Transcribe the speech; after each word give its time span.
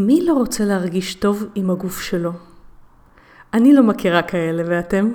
מי 0.00 0.24
לא 0.24 0.32
רוצה 0.32 0.64
להרגיש 0.64 1.14
טוב 1.14 1.46
עם 1.54 1.70
הגוף 1.70 2.00
שלו? 2.00 2.32
אני 3.54 3.72
לא 3.72 3.82
מכירה 3.82 4.22
כאלה, 4.22 4.62
ואתם? 4.66 5.12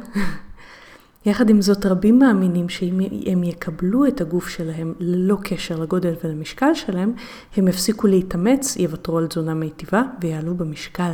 יחד 1.26 1.50
עם 1.50 1.62
זאת, 1.62 1.86
רבים 1.86 2.20
מאמינים 2.20 2.70
שאם 2.70 3.00
הם 3.26 3.44
יקבלו 3.44 4.08
את 4.08 4.22
הגוף 4.22 4.48
שלהם 4.48 4.94
ללא 5.00 5.38
קשר 5.44 5.80
לגודל 5.80 6.14
ולמשקל 6.24 6.74
שלהם, 6.74 7.14
הם 7.58 7.68
יפסיקו 7.68 8.08
להתאמץ, 8.08 8.76
יוותרו 8.76 9.18
על 9.18 9.28
תזונה 9.28 9.54
מיטיבה 9.54 10.04
ויעלו 10.22 10.56
במשקל. 10.56 11.14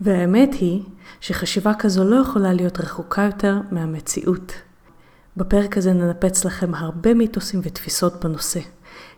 והאמת 0.00 0.54
היא 0.54 0.82
שחשיבה 1.20 1.74
כזו 1.74 2.04
לא 2.04 2.16
יכולה 2.16 2.52
להיות 2.52 2.80
רחוקה 2.80 3.22
יותר 3.22 3.60
מהמציאות. 3.70 4.52
בפרק 5.36 5.76
הזה 5.76 5.92
ננפץ 5.92 6.44
לכם 6.44 6.74
הרבה 6.74 7.14
מיתוסים 7.14 7.60
ותפיסות 7.62 8.24
בנושא. 8.24 8.60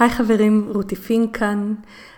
היי 0.00 0.10
חברים, 0.10 0.70
רותי 0.74 0.96
פינק 0.96 1.36
כאן. 1.36 1.74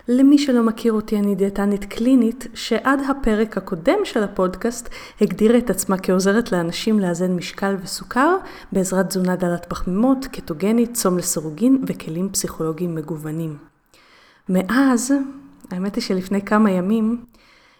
למי 0.07 0.37
שלא 0.37 0.63
מכיר 0.63 0.93
אותי, 0.93 1.19
אני 1.19 1.35
דיאטנית 1.35 1.85
קלינית, 1.85 2.47
שעד 2.53 2.99
הפרק 3.09 3.57
הקודם 3.57 3.97
של 4.03 4.23
הפודקאסט 4.23 4.89
הגדירה 5.21 5.57
את 5.57 5.69
עצמה 5.69 5.97
כעוזרת 5.97 6.51
לאנשים 6.51 6.99
לאזן 6.99 7.31
משקל 7.31 7.75
וסוכר 7.83 8.35
בעזרת 8.71 9.07
תזונה 9.07 9.35
דלת 9.35 9.65
פחמימות, 9.65 10.25
קטוגנית, 10.31 10.93
צום 10.93 11.17
לסירוגין 11.17 11.83
וכלים 11.87 12.29
פסיכולוגיים 12.29 12.95
מגוונים. 12.95 13.57
מאז, 14.49 15.13
האמת 15.71 15.95
היא 15.95 16.03
שלפני 16.03 16.41
כמה 16.41 16.71
ימים, 16.71 17.25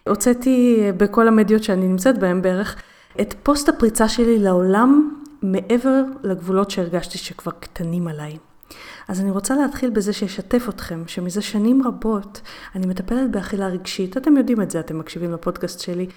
הוצאתי 0.07 0.79
בכל 0.97 1.27
המדיות 1.27 1.63
שאני 1.63 1.87
נמצאת 1.87 2.17
בהן 2.17 2.41
בערך 2.41 2.81
את 3.21 3.33
פוסט 3.43 3.69
הפריצה 3.69 4.09
שלי 4.09 4.39
לעולם 4.39 5.19
מעבר 5.41 6.03
לגבולות 6.23 6.71
שהרגשתי 6.71 7.17
שכבר 7.17 7.51
קטנים 7.59 8.07
עליי. 8.07 8.37
אז 9.07 9.21
אני 9.21 9.31
רוצה 9.31 9.55
להתחיל 9.55 9.89
בזה 9.89 10.13
שאשתף 10.13 10.65
אתכם, 10.69 11.03
שמזה 11.07 11.41
שנים 11.41 11.87
רבות 11.87 12.41
אני 12.75 12.87
מטפלת 12.87 13.31
באכילה 13.31 13.67
רגשית. 13.67 14.17
אתם 14.17 14.37
יודעים 14.37 14.61
את 14.61 14.71
זה, 14.71 14.79
אתם 14.79 14.99
מקשיבים 14.99 15.31
לפודקאסט 15.31 15.79
שלי. 15.79 16.07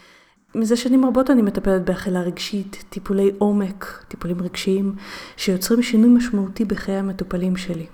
מזה 0.55 0.77
שנים 0.77 1.05
רבות 1.05 1.31
אני 1.31 1.43
מטפלת 1.43 1.85
באכילה 1.85 2.21
רגשית, 2.21 2.85
טיפולי 2.91 3.31
עומק, 3.39 4.05
טיפולים 4.09 4.43
רגשיים, 4.43 4.95
שיוצרים 5.37 5.83
שינוי 5.83 6.11
משמעותי 6.11 6.65
בחיי 6.65 6.95
המטופלים 6.97 7.57
שלי. 7.57 7.87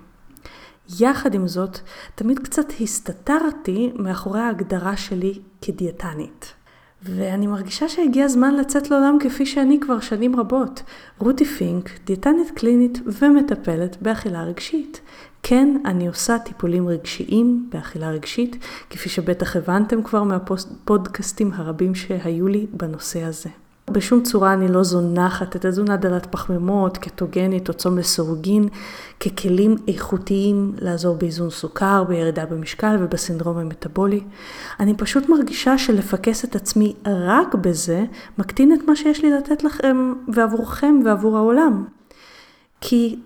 יחד 1.01 1.35
עם 1.35 1.49
זאת, 1.49 1.79
תמיד 2.15 2.39
קצת 2.39 2.67
הסתתרתי 2.81 3.93
מאחורי 3.97 4.41
ההגדרה 4.41 4.97
שלי 4.97 5.39
כדיאטנית. 5.63 6.55
ואני 7.05 7.47
מרגישה 7.47 7.89
שהגיע 7.89 8.25
הזמן 8.25 8.55
לצאת 8.55 8.91
לעולם 8.91 9.17
כפי 9.21 9.47
שאני 9.47 9.81
כבר 9.81 10.01
שנים 10.01 10.37
רבות. 10.37 10.83
רותי 11.19 11.45
פינק, 11.45 11.91
דיאטנית 12.05 12.51
קלינית 12.51 13.01
ומטפלת 13.07 14.03
באכילה 14.03 14.43
רגשית. 14.43 15.01
כן, 15.43 15.77
אני 15.85 16.09
עושה 16.09 16.39
טיפולים 16.39 16.89
רגשיים 16.89 17.69
באכילה 17.73 18.11
רגשית, 18.11 18.65
כפי 18.91 19.09
שבטח 19.09 19.57
הבנתם 19.57 20.03
כבר 20.03 20.23
מהפודקאסטים 20.23 21.53
הרבים 21.55 21.95
שהיו 21.95 22.49
לי 22.49 22.67
בנושא 22.73 23.23
הזה. 23.23 23.51
בשום 23.93 24.23
צורה 24.23 24.53
אני 24.53 24.69
לא 24.69 24.83
זונחת 24.83 25.57
את 25.57 25.65
התזונה 25.65 25.97
דלת 25.97 26.27
פחמימות, 26.27 26.99
קטוגנית 26.99 27.69
או 27.69 27.75
צום 27.75 27.99
לסירוגין, 27.99 28.69
ככלים 29.21 29.77
איכותיים 29.89 30.73
לעזור 30.79 31.17
באיזון 31.17 31.51
סוכר, 31.51 32.05
בירידה 32.05 32.47
במשקל 32.47 32.97
ובסינדרום 33.01 33.59
המטבולי. 33.59 34.21
אני 34.81 34.97
פשוט 34.97 35.29
מרגישה 35.29 35.79
שלפקס 35.79 36.45
את 36.45 36.57
עצמי 36.57 36.95
רק 37.07 37.55
בזה, 37.55 38.05
מקטין 38.39 38.73
את 38.73 38.89
מה 38.89 38.97
שיש 38.97 39.25
לי 39.25 39.31
לתת 39.31 39.65
לכם 39.65 40.13
ועבורכם 40.35 41.01
ועבור 41.05 41.37
העולם. 41.37 41.85
כי 42.81 43.17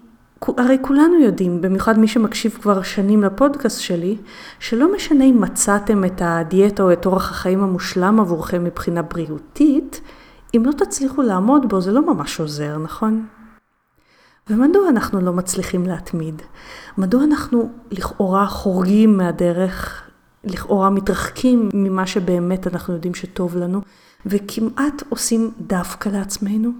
הרי 0.56 0.78
כולנו 0.82 1.20
יודעים, 1.20 1.60
במיוחד 1.60 1.98
מי 1.98 2.08
שמקשיב 2.08 2.58
כבר 2.62 2.82
שנים 2.82 3.22
לפודקאסט 3.22 3.80
שלי, 3.80 4.16
שלא 4.58 4.94
משנה 4.94 5.24
אם 5.24 5.40
מצאתם 5.40 6.04
את 6.04 6.22
הדיאטה 6.24 6.82
או 6.82 6.92
את 6.92 7.06
אורח 7.06 7.30
החיים 7.30 7.62
המושלם 7.62 8.20
עבורכם 8.20 8.64
מבחינה 8.64 9.02
בריאותית, 9.02 10.00
אם 10.54 10.62
לא 10.66 10.72
תצליחו 10.72 11.22
לעמוד 11.22 11.68
בו 11.68 11.80
זה 11.80 11.92
לא 11.92 12.14
ממש 12.14 12.40
עוזר, 12.40 12.78
נכון? 12.78 13.26
ומדוע 14.50 14.88
אנחנו 14.88 15.20
לא 15.20 15.32
מצליחים 15.32 15.86
להתמיד? 15.86 16.42
מדוע 16.98 17.24
אנחנו 17.24 17.70
לכאורה 17.90 18.46
חורגים 18.46 19.16
מהדרך, 19.16 20.02
לכאורה 20.44 20.90
מתרחקים 20.90 21.68
ממה 21.74 22.06
שבאמת 22.06 22.66
אנחנו 22.66 22.94
יודעים 22.94 23.14
שטוב 23.14 23.56
לנו, 23.56 23.80
וכמעט 24.26 25.02
עושים 25.08 25.50
דווקא 25.60 26.08
לעצמנו? 26.08 26.70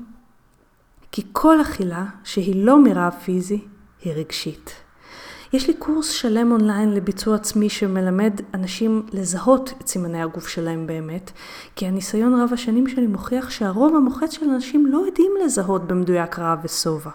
כי 1.12 1.22
כל 1.32 1.60
אכילה 1.60 2.04
שהיא 2.24 2.64
לא 2.66 2.84
מרעב 2.84 3.14
פיזי 3.24 3.64
היא 4.02 4.12
רגשית. 4.12 4.85
יש 5.52 5.68
לי 5.68 5.74
קורס 5.74 6.10
שלם 6.10 6.52
אונליין 6.52 6.94
לביצוע 6.94 7.34
עצמי 7.34 7.68
שמלמד 7.68 8.40
אנשים 8.54 9.06
לזהות 9.12 9.72
את 9.80 9.86
סימני 9.88 10.22
הגוף 10.22 10.48
שלהם 10.48 10.86
באמת, 10.86 11.30
כי 11.76 11.86
הניסיון 11.86 12.40
רב 12.40 12.52
השנים 12.52 12.88
שלי 12.88 13.06
מוכיח 13.06 13.50
שהרוב 13.50 13.96
המוחץ 13.96 14.32
של 14.32 14.50
אנשים 14.50 14.86
לא 14.86 14.98
יודעים 15.06 15.32
לזהות 15.44 15.86
במדויק 15.86 16.38
רעב 16.38 16.58
ושובע. 16.64 17.10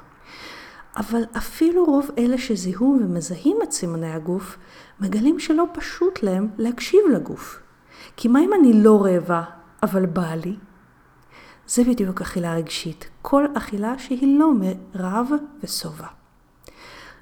אבל 0.97 1.21
אפילו 1.37 1.85
רוב 1.85 2.09
אלה 2.17 2.37
שזיהו 2.37 2.97
ומזהים 3.01 3.57
את 3.63 3.71
סימני 3.71 4.13
הגוף, 4.13 4.57
מגלים 4.99 5.39
שלא 5.39 5.65
פשוט 5.73 6.23
להם 6.23 6.47
להקשיב 6.57 6.99
לגוף. 7.13 7.59
כי 8.17 8.27
מה 8.27 8.39
אם 8.39 8.53
אני 8.53 8.83
לא 8.83 9.03
רעבה, 9.03 9.43
אבל 9.83 10.05
בא 10.05 10.33
לי? 10.45 10.55
זה 11.67 11.83
בדיוק 11.83 12.21
אכילה 12.21 12.55
רגשית. 12.55 13.09
כל 13.21 13.45
אכילה 13.57 13.99
שהיא 13.99 14.39
לא 14.39 14.51
מרעב 14.53 15.31
ושובע. 15.63 16.20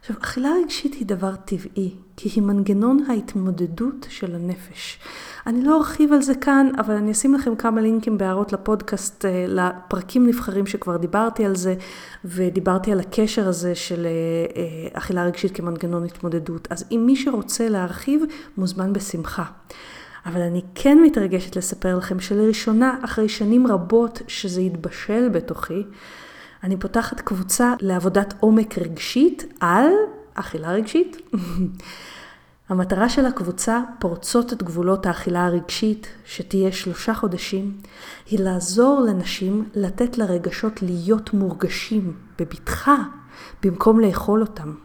עכשיו, 0.10 0.24
אכילה 0.24 0.50
רגשית 0.64 0.94
היא 0.94 1.06
דבר 1.06 1.36
טבעי, 1.36 1.96
כי 2.18 2.30
היא 2.36 2.44
מנגנון 2.44 3.04
ההתמודדות 3.10 4.08
של 4.10 4.36
הנפש. 4.36 5.00
אני 5.48 5.64
לא 5.64 5.78
ארחיב 5.78 6.14
על 6.14 6.22
זה 6.22 6.36
כאן, 6.36 6.72
אבל 6.78 6.94
אני 6.94 7.12
אשים 7.12 7.34
לכם 7.34 7.56
כמה 7.56 7.82
לינקים 7.82 8.18
בהערות 8.18 8.54
לפודקאסט, 8.54 9.26
אה, 9.26 9.46
לפרקים 9.48 10.28
נבחרים 10.28 10.66
שכבר 10.66 10.98
דיברתי 10.98 11.46
על 11.46 11.56
זה, 11.56 11.76
ודיברתי 12.26 12.92
על 12.92 13.00
הקשר 13.00 13.48
הזה 13.48 13.76
של 13.76 14.06
אה, 14.06 14.12
אה, 14.62 14.88
אכילה 14.94 15.26
רגשית 15.26 15.56
כמנגנון 15.56 16.06
התמודדות. 16.06 16.68
אז 16.72 16.86
אם 16.92 17.04
מי 17.06 17.16
שרוצה 17.16 17.70
להרחיב, 17.70 18.24
מוזמן 18.58 18.94
בשמחה. 18.94 19.44
אבל 20.26 20.42
אני 20.42 20.62
כן 20.76 20.98
מתרגשת 21.04 21.56
לספר 21.56 21.98
לכם 21.98 22.20
שלראשונה, 22.20 23.00
אחרי 23.06 23.30
שנים 23.30 23.68
רבות 23.68 24.22
שזה 24.28 24.62
התבשל 24.62 25.30
בתוכי, 25.30 25.84
אני 26.64 26.78
פותחת 26.78 27.22
קבוצה 27.22 27.74
לעבודת 27.82 28.34
עומק 28.40 28.78
רגשית 28.78 29.54
על 29.60 29.88
אכילה 30.34 30.72
רגשית. 30.72 31.18
המטרה 32.70 33.10
של 33.10 33.26
הקבוצה, 33.26 33.82
פורצות 34.00 34.54
את 34.54 34.64
גבולות 34.64 35.06
האכילה 35.06 35.46
הרגשית, 35.46 36.08
שתהיה 36.26 36.72
שלושה 36.72 37.14
חודשים, 37.14 37.78
היא 38.26 38.40
לעזור 38.40 39.02
לנשים 39.08 39.70
לתת 39.76 40.18
לרגשות 40.18 40.82
להיות 40.82 41.34
מורגשים 41.34 42.14
בבטחה, 42.40 42.96
במקום 43.64 44.00
לאכול 44.00 44.42
אותם. 44.42 44.76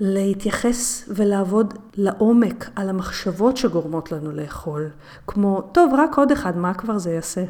להתייחס 0.00 1.08
ולעבוד 1.08 1.74
לעומק 1.94 2.70
על 2.76 2.88
המחשבות 2.88 3.56
שגורמות 3.56 4.12
לנו 4.12 4.32
לאכול, 4.32 4.90
כמו, 5.26 5.60
טוב, 5.72 5.94
רק 5.98 6.18
עוד 6.18 6.32
אחד, 6.32 6.56
מה 6.56 6.74
כבר 6.74 6.98
זה 6.98 7.10
יעשה? 7.10 7.44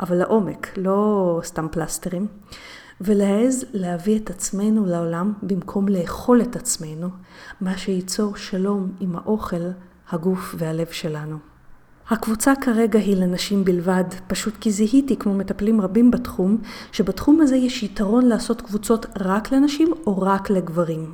אבל 0.00 0.16
לעומק, 0.16 0.68
לא 0.76 1.40
סתם 1.44 1.66
פלסטרים. 1.70 2.26
ולהעז 3.00 3.64
להביא 3.72 4.18
את 4.18 4.30
עצמנו 4.30 4.86
לעולם 4.86 5.32
במקום 5.42 5.88
לאכול 5.88 6.42
את 6.42 6.56
עצמנו, 6.56 7.08
מה 7.60 7.78
שייצור 7.78 8.36
שלום 8.36 8.92
עם 9.00 9.16
האוכל, 9.16 9.70
הגוף 10.10 10.54
והלב 10.58 10.86
שלנו. 10.86 11.36
הקבוצה 12.10 12.52
כרגע 12.60 12.98
היא 12.98 13.16
לנשים 13.16 13.64
בלבד, 13.64 14.04
פשוט 14.26 14.54
כי 14.60 14.70
זיהיתי, 14.70 15.16
כמו 15.16 15.34
מטפלים 15.34 15.80
רבים 15.80 16.10
בתחום, 16.10 16.58
שבתחום 16.92 17.40
הזה 17.40 17.56
יש 17.56 17.82
יתרון 17.82 18.26
לעשות 18.26 18.60
קבוצות 18.60 19.06
רק 19.20 19.52
לנשים 19.52 19.92
או 20.06 20.22
רק 20.22 20.50
לגברים. 20.50 21.12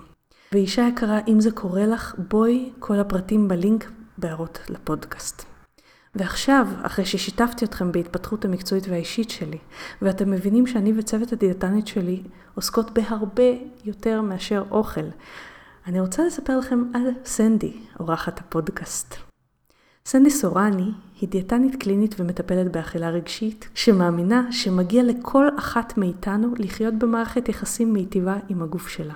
ואישה 0.52 0.88
יקרה, 0.92 1.20
אם 1.28 1.40
זה 1.40 1.50
קורה 1.50 1.86
לך, 1.86 2.14
בואי, 2.30 2.70
כל 2.78 2.98
הפרטים 2.98 3.48
בלינק 3.48 3.90
בהערות 4.18 4.58
לפודקאסט. 4.68 5.55
ועכשיו, 6.18 6.68
אחרי 6.82 7.04
ששיתפתי 7.04 7.64
אתכם 7.64 7.92
בהתפתחות 7.92 8.44
המקצועית 8.44 8.88
והאישית 8.88 9.30
שלי, 9.30 9.58
ואתם 10.02 10.30
מבינים 10.30 10.66
שאני 10.66 10.92
וצוות 10.96 11.32
הדיאטנית 11.32 11.86
שלי 11.86 12.22
עוסקות 12.54 12.90
בהרבה 12.90 13.52
יותר 13.84 14.20
מאשר 14.20 14.64
אוכל, 14.70 15.08
אני 15.86 16.00
רוצה 16.00 16.24
לספר 16.24 16.58
לכם 16.58 16.82
על 16.94 17.02
סנדי, 17.24 17.72
אורחת 18.00 18.40
הפודקאסט. 18.40 19.14
סנדי 20.06 20.30
סורני 20.30 20.90
היא 21.20 21.28
דיאטנית 21.28 21.82
קלינית 21.82 22.14
ומטפלת 22.18 22.72
באכילה 22.72 23.10
רגשית, 23.10 23.68
שמאמינה 23.74 24.52
שמגיע 24.52 25.02
לכל 25.02 25.48
אחת 25.58 25.98
מאיתנו 25.98 26.54
לחיות 26.58 26.94
במערכת 26.94 27.48
יחסים 27.48 27.92
מיטיבה 27.92 28.36
עם 28.48 28.62
הגוף 28.62 28.88
שלה. 28.88 29.14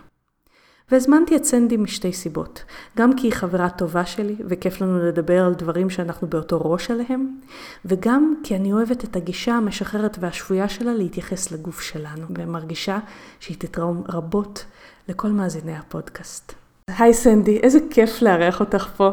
והזמנתי 0.93 1.37
את 1.37 1.45
סנדי 1.45 1.77
משתי 1.77 2.13
סיבות. 2.13 2.65
גם 2.97 3.17
כי 3.17 3.27
היא 3.27 3.33
חברה 3.33 3.71
טובה 3.71 4.07
שלי, 4.07 4.37
וכיף 4.49 4.81
לנו 4.81 4.99
לדבר 5.07 5.45
על 5.45 5.55
דברים 5.55 5.91
שאנחנו 5.91 6.29
באותו 6.29 6.61
ראש 6.65 6.91
עליהם, 6.91 7.39
וגם 7.85 8.35
כי 8.43 8.57
אני 8.57 8.73
אוהבת 8.73 9.05
את 9.05 9.17
הגישה 9.17 9.55
המשחררת 9.55 10.17
והשפויה 10.21 10.69
שלה 10.69 10.95
להתייחס 10.95 11.53
לגוף 11.53 11.81
שלנו, 11.81 12.27
ומרגישה 12.39 12.99
שהיא 13.41 13.57
תתרום 13.59 14.03
רבות 14.09 14.65
לכל 15.09 15.29
מאזיני 15.29 15.77
הפודקאסט. 15.77 16.53
היי 16.99 17.15
סנדי, 17.15 17.57
איזה 17.57 17.79
כיף 17.91 18.23
לארח 18.23 18.61
אותך 18.61 18.89
פה. 18.97 19.11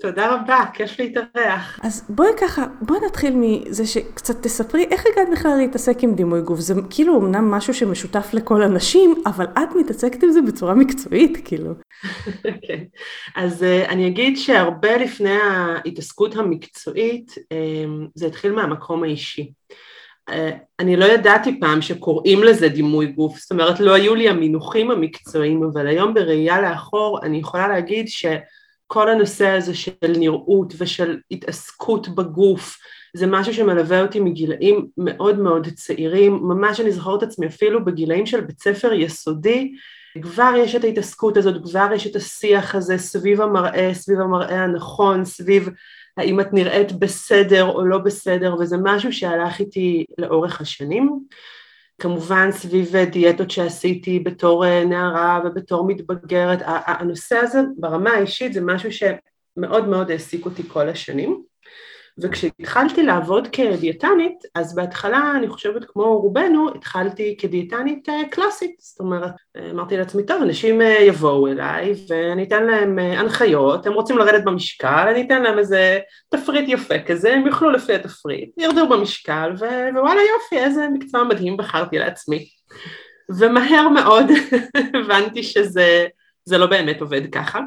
תודה 0.00 0.34
רבה, 0.34 0.64
כיף 0.74 0.98
להתארח. 0.98 1.80
אז 1.82 2.06
בואי 2.08 2.28
ככה, 2.40 2.66
בואי 2.80 3.00
נתחיל 3.06 3.34
מזה 3.36 3.86
שקצת 3.86 4.42
תספרי 4.42 4.84
איך 4.90 5.04
הגעת 5.06 5.28
בכלל 5.32 5.56
להתעסק 5.58 6.02
עם 6.02 6.14
דימוי 6.14 6.42
גוף. 6.42 6.60
זה 6.60 6.74
כאילו 6.90 7.20
אמנם 7.20 7.50
משהו 7.50 7.74
שמשותף 7.74 8.30
לכל 8.32 8.62
הנשים, 8.62 9.14
אבל 9.26 9.44
את 9.44 9.68
מתעסקת 9.80 10.22
עם 10.22 10.30
זה 10.30 10.42
בצורה 10.42 10.74
מקצועית, 10.74 11.38
כאילו. 11.44 11.70
כן, 12.66 12.84
אז 13.36 13.62
uh, 13.62 13.88
אני 13.88 14.06
אגיד 14.06 14.36
שהרבה 14.36 14.96
לפני 14.96 15.36
ההתעסקות 15.42 16.36
המקצועית, 16.36 17.30
um, 17.32 18.08
זה 18.14 18.26
התחיל 18.26 18.52
מהמקום 18.52 19.02
האישי. 19.02 19.52
Uh, 20.30 20.32
אני 20.78 20.96
לא 20.96 21.04
ידעתי 21.04 21.60
פעם 21.60 21.82
שקוראים 21.82 22.44
לזה 22.44 22.68
דימוי 22.68 23.06
גוף, 23.06 23.38
זאת 23.38 23.50
אומרת 23.50 23.80
לא 23.80 23.94
היו 23.94 24.14
לי 24.14 24.28
המינוחים 24.28 24.90
המקצועיים, 24.90 25.62
אבל 25.62 25.86
היום 25.86 26.14
בראייה 26.14 26.60
לאחור 26.60 27.20
אני 27.22 27.38
יכולה 27.38 27.68
להגיד 27.68 28.08
ש... 28.08 28.26
כל 28.92 29.08
הנושא 29.08 29.48
הזה 29.48 29.74
של 29.74 29.92
נראות 30.18 30.74
ושל 30.78 31.18
התעסקות 31.30 32.08
בגוף 32.08 32.78
זה 33.16 33.26
משהו 33.26 33.54
שמלווה 33.54 34.02
אותי 34.02 34.20
מגילאים 34.20 34.86
מאוד 34.96 35.38
מאוד 35.38 35.68
צעירים, 35.74 36.40
ממש 36.42 36.80
אני 36.80 36.92
זוכרת 36.92 37.22
עצמי 37.22 37.46
אפילו 37.46 37.84
בגילאים 37.84 38.26
של 38.26 38.40
בית 38.40 38.60
ספר 38.60 38.92
יסודי, 38.92 39.72
כבר 40.22 40.52
יש 40.58 40.74
את 40.74 40.84
ההתעסקות 40.84 41.36
הזאת, 41.36 41.62
כבר 41.64 41.88
יש 41.94 42.06
את 42.06 42.16
השיח 42.16 42.74
הזה 42.74 42.98
סביב 42.98 43.40
המראה, 43.40 43.94
סביב 43.94 44.20
המראה 44.20 44.64
הנכון, 44.64 45.24
סביב 45.24 45.68
האם 46.16 46.40
את 46.40 46.52
נראית 46.52 46.92
בסדר 46.92 47.64
או 47.64 47.86
לא 47.86 47.98
בסדר, 47.98 48.54
וזה 48.60 48.76
משהו 48.82 49.12
שהלך 49.12 49.60
איתי 49.60 50.04
לאורך 50.18 50.60
השנים. 50.60 51.20
כמובן 52.00 52.52
סביב 52.52 52.96
דיאטות 52.96 53.50
שעשיתי 53.50 54.20
בתור 54.20 54.66
אה, 54.66 54.84
נערה 54.84 55.40
ובתור 55.44 55.86
מתבגרת, 55.86 56.58
הנושא 56.66 57.36
הזה 57.36 57.60
ברמה 57.76 58.10
האישית 58.10 58.52
זה 58.52 58.60
משהו 58.60 58.90
שמאוד 58.92 59.88
מאוד 59.88 60.10
העסיק 60.10 60.44
אותי 60.44 60.62
כל 60.68 60.88
השנים 60.88 61.49
וכשהתחלתי 62.22 63.02
לעבוד 63.02 63.48
כדיאטנית, 63.52 64.42
אז 64.54 64.74
בהתחלה, 64.74 65.32
אני 65.36 65.48
חושבת 65.48 65.84
כמו 65.88 66.18
רובנו, 66.18 66.74
התחלתי 66.74 67.36
כדיאטנית 67.40 68.08
אה, 68.08 68.20
קלאסית, 68.30 68.74
זאת 68.78 69.00
אומרת, 69.00 69.32
אה, 69.56 69.70
אמרתי 69.70 69.96
לעצמי, 69.96 70.26
טוב, 70.26 70.42
אנשים 70.42 70.82
אה, 70.82 70.96
יבואו 71.00 71.46
אליי 71.46 71.94
ואני 72.08 72.42
אתן 72.42 72.66
להם 72.66 72.98
הנחיות, 72.98 73.86
הם 73.86 73.92
רוצים 73.92 74.18
לרדת 74.18 74.44
במשקל, 74.44 75.08
אני 75.10 75.22
אתן 75.26 75.42
להם 75.42 75.58
איזה 75.58 75.98
תפריט 76.28 76.64
יפה 76.68 76.98
כזה, 76.98 77.34
הם 77.34 77.46
יאכלו 77.46 77.70
לפי 77.70 77.94
התפריט, 77.94 78.50
ירדו 78.58 78.88
במשקל, 78.88 79.52
ו- 79.58 79.88
ווואלה 79.94 80.20
יופי, 80.20 80.64
איזה 80.64 80.88
מקצוע 80.92 81.24
מדהים 81.24 81.56
בחרתי 81.56 81.98
לעצמי. 81.98 82.48
ומהר 83.38 83.88
מאוד 83.88 84.26
הבנתי 85.04 85.42
שזה 85.42 86.58
לא 86.58 86.66
באמת 86.66 87.00
עובד 87.00 87.22
ככה. 87.32 87.60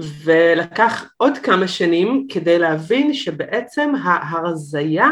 ולקח 0.00 1.04
עוד 1.16 1.38
כמה 1.38 1.68
שנים 1.68 2.26
כדי 2.30 2.58
להבין 2.58 3.14
שבעצם 3.14 3.92
ההרזייה 4.02 5.08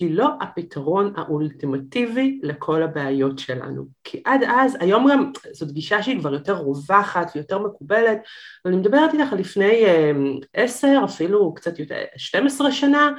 היא 0.00 0.14
לא 0.14 0.28
הפתרון 0.40 1.12
האולטימטיבי 1.16 2.40
לכל 2.42 2.82
הבעיות 2.82 3.38
שלנו. 3.38 3.86
כי 4.04 4.22
עד 4.24 4.40
אז, 4.42 4.76
היום 4.80 5.10
גם 5.10 5.32
זאת 5.52 5.72
גישה 5.72 6.02
שהיא 6.02 6.20
כבר 6.20 6.34
יותר 6.34 6.56
רווחת 6.56 7.30
ויותר 7.34 7.58
מקובלת, 7.58 8.18
ואני 8.64 8.76
מדברת 8.76 9.14
איתך 9.14 9.32
לפני 9.32 9.84
אמ, 9.86 10.38
עשר, 10.54 11.00
אפילו 11.04 11.54
קצת 11.54 11.78
יותר, 11.78 11.96
12 12.16 12.72
שנה. 12.72 13.10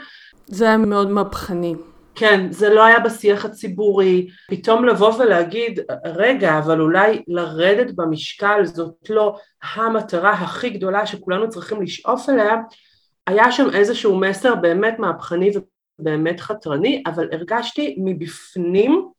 זה 0.46 0.66
היה 0.66 0.78
מאוד 0.78 1.10
מהפכני. 1.10 1.76
כן, 2.16 2.52
זה 2.52 2.70
לא 2.70 2.84
היה 2.84 3.00
בשיח 3.00 3.46
הציבורי, 3.46 4.28
פתאום 4.50 4.86
לבוא 4.86 5.14
ולהגיד, 5.14 5.80
רגע, 6.06 6.58
אבל 6.58 6.82
אולי 6.82 7.24
לרדת 7.28 7.92
במשקל 7.96 8.66
זאת 8.66 9.10
לא 9.10 9.36
המטרה 9.76 10.32
הכי 10.32 10.70
גדולה 10.70 11.06
שכולנו 11.06 11.50
צריכים 11.50 11.82
לשאוף 11.82 12.30
אליה, 12.30 12.56
היה 13.28 13.52
שם 13.52 13.68
איזשהו 13.74 14.20
מסר 14.20 14.56
באמת 14.56 15.00
מהפכני 15.00 15.52
ובאמת 16.00 16.40
חתרני, 16.40 17.04
אבל 17.06 17.28
הרגשתי 17.32 17.96
מבפנים 18.00 19.10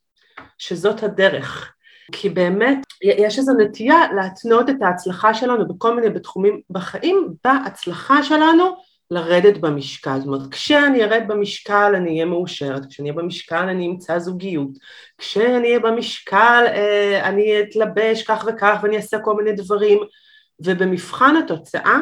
שזאת 0.58 1.02
הדרך. 1.02 1.72
כי 2.12 2.28
באמת 2.28 2.78
יש 3.02 3.38
איזו 3.38 3.52
נטייה 3.52 4.12
להתנות 4.16 4.70
את 4.70 4.82
ההצלחה 4.82 5.34
שלנו 5.34 5.68
בכל 5.68 5.94
מיני 5.94 6.10
בתחומים 6.10 6.60
בחיים. 6.70 7.34
בהצלחה 7.44 8.22
שלנו 8.22 8.64
לרדת 9.10 9.56
במשקל, 9.56 10.18
זאת 10.18 10.26
אומרת 10.26 10.50
כשאני 10.50 11.04
ארד 11.04 11.22
במשקל 11.28 11.92
אני 11.96 12.10
אהיה 12.10 12.24
מאושרת, 12.24 12.86
כשאני 12.86 13.10
אהיה 13.10 13.22
במשקל 13.22 13.68
אני 13.68 13.86
אמצא 13.86 14.18
זוגיות, 14.18 14.70
כשאני 15.18 15.68
אהיה 15.68 15.80
במשקל 15.80 16.64
אה, 16.66 17.28
אני 17.28 17.60
אתלבש 17.60 18.22
כך 18.22 18.44
וכך 18.48 18.80
ואני 18.82 18.96
אעשה 18.96 19.18
כל 19.18 19.34
מיני 19.34 19.52
דברים. 19.52 19.98
ובמבחן 20.60 21.36
התוצאה 21.36 21.98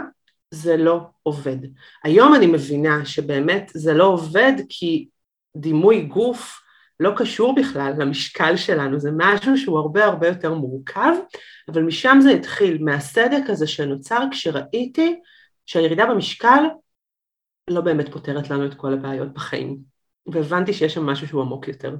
זה 0.50 0.76
לא 0.76 1.00
עובד. 1.22 1.56
היום 2.05 2.34
אני 2.34 2.46
מבינה 2.46 3.05
שבאמת 3.05 3.70
זה 3.75 3.94
לא 3.94 4.05
עובד 4.05 4.52
כי 4.69 5.08
דימוי 5.56 6.02
גוף 6.02 6.60
לא 7.00 7.12
קשור 7.16 7.55
בכלל 7.55 7.93
למשקל 7.99 8.56
שלנו, 8.56 9.00
זה 9.00 9.10
משהו 9.16 9.58
שהוא 9.58 9.78
הרבה 9.78 10.05
הרבה 10.05 10.28
יותר 10.28 10.55
מורכב, 10.55 11.12
אבל 11.69 11.82
משם 11.82 12.19
זה 12.22 12.31
התחיל, 12.31 12.78
מהסדק 12.84 13.43
הזה 13.49 13.66
שנוצר 13.66 14.22
כשראיתי 14.31 15.20
שהירידה 15.66 16.06
במשקל 16.06 16.64
לא 17.69 17.81
באמת 17.81 18.12
פותרת 18.12 18.50
לנו 18.50 18.67
את 18.67 18.75
כל 18.75 18.93
הבעיות 18.93 19.35
בחיים. 19.35 19.79
והבנתי 20.32 20.73
שיש 20.73 20.94
שם 20.94 21.06
משהו 21.06 21.29
שהוא 21.29 21.43
עמוק 21.43 21.69
יותר. 21.69 21.97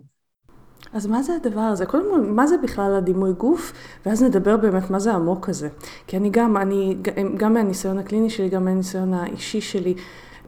אז 0.93 1.07
מה 1.07 1.23
זה 1.23 1.33
הדבר 1.35 1.61
הזה? 1.61 1.87
קודם 1.87 2.05
כל, 2.11 2.21
מה 2.21 2.47
זה 2.47 2.57
בכלל 2.63 2.95
הדימוי 2.95 3.33
גוף? 3.33 3.73
ואז 4.07 4.23
נדבר 4.23 4.57
באמת 4.57 4.91
מה 4.91 4.99
זה 4.99 5.13
העמוק 5.13 5.49
הזה. 5.49 5.69
כי 6.07 6.17
אני 6.17 6.31
גם, 6.31 6.57
אני, 6.57 6.97
גם 7.37 7.55
מהניסיון 7.55 7.99
הקליני 7.99 8.31
שלי, 8.31 8.49
גם 8.49 8.65
מהניסיון 8.65 9.15
האישי 9.15 9.61
שלי, 9.61 9.95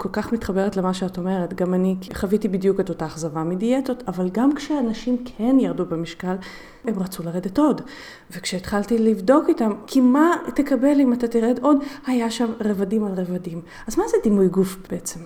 כל 0.03 0.09
כך 0.13 0.33
מתחברת 0.33 0.77
למה 0.77 0.95
שאת 0.95 1.19
אומרת. 1.19 1.55
גם 1.55 1.75
אני 1.75 1.97
חוויתי 2.15 2.49
בדיוק 2.49 2.81
את 2.81 2.89
אותה 2.89 3.07
אכזבה 3.07 3.45
מדיאטות, 3.45 4.03
אבל 4.09 4.29
גם 4.33 4.55
כשאנשים 4.55 5.25
כן 5.25 5.57
ירדו 5.61 5.87
במשקל, 5.87 6.35
הם 6.85 6.99
רצו 6.99 7.23
לרדת 7.23 7.59
עוד. 7.59 7.81
וכשהתחלתי 8.31 8.99
לבדוק 8.99 9.49
איתם, 9.49 9.73
כי 9.87 10.01
מה 10.01 10.37
תקבל 10.55 11.01
אם 11.01 11.13
אתה 11.13 11.29
תרד 11.29 11.59
עוד, 11.63 11.77
היה 12.07 12.31
שם 12.31 12.53
רבדים 12.61 13.05
על 13.05 13.13
רבדים. 13.17 13.63
אז 13.87 13.99
מה 13.99 14.05
זה 14.09 14.17
דימוי 14.23 14.49
גוף 14.49 14.77
בעצם? 14.91 15.21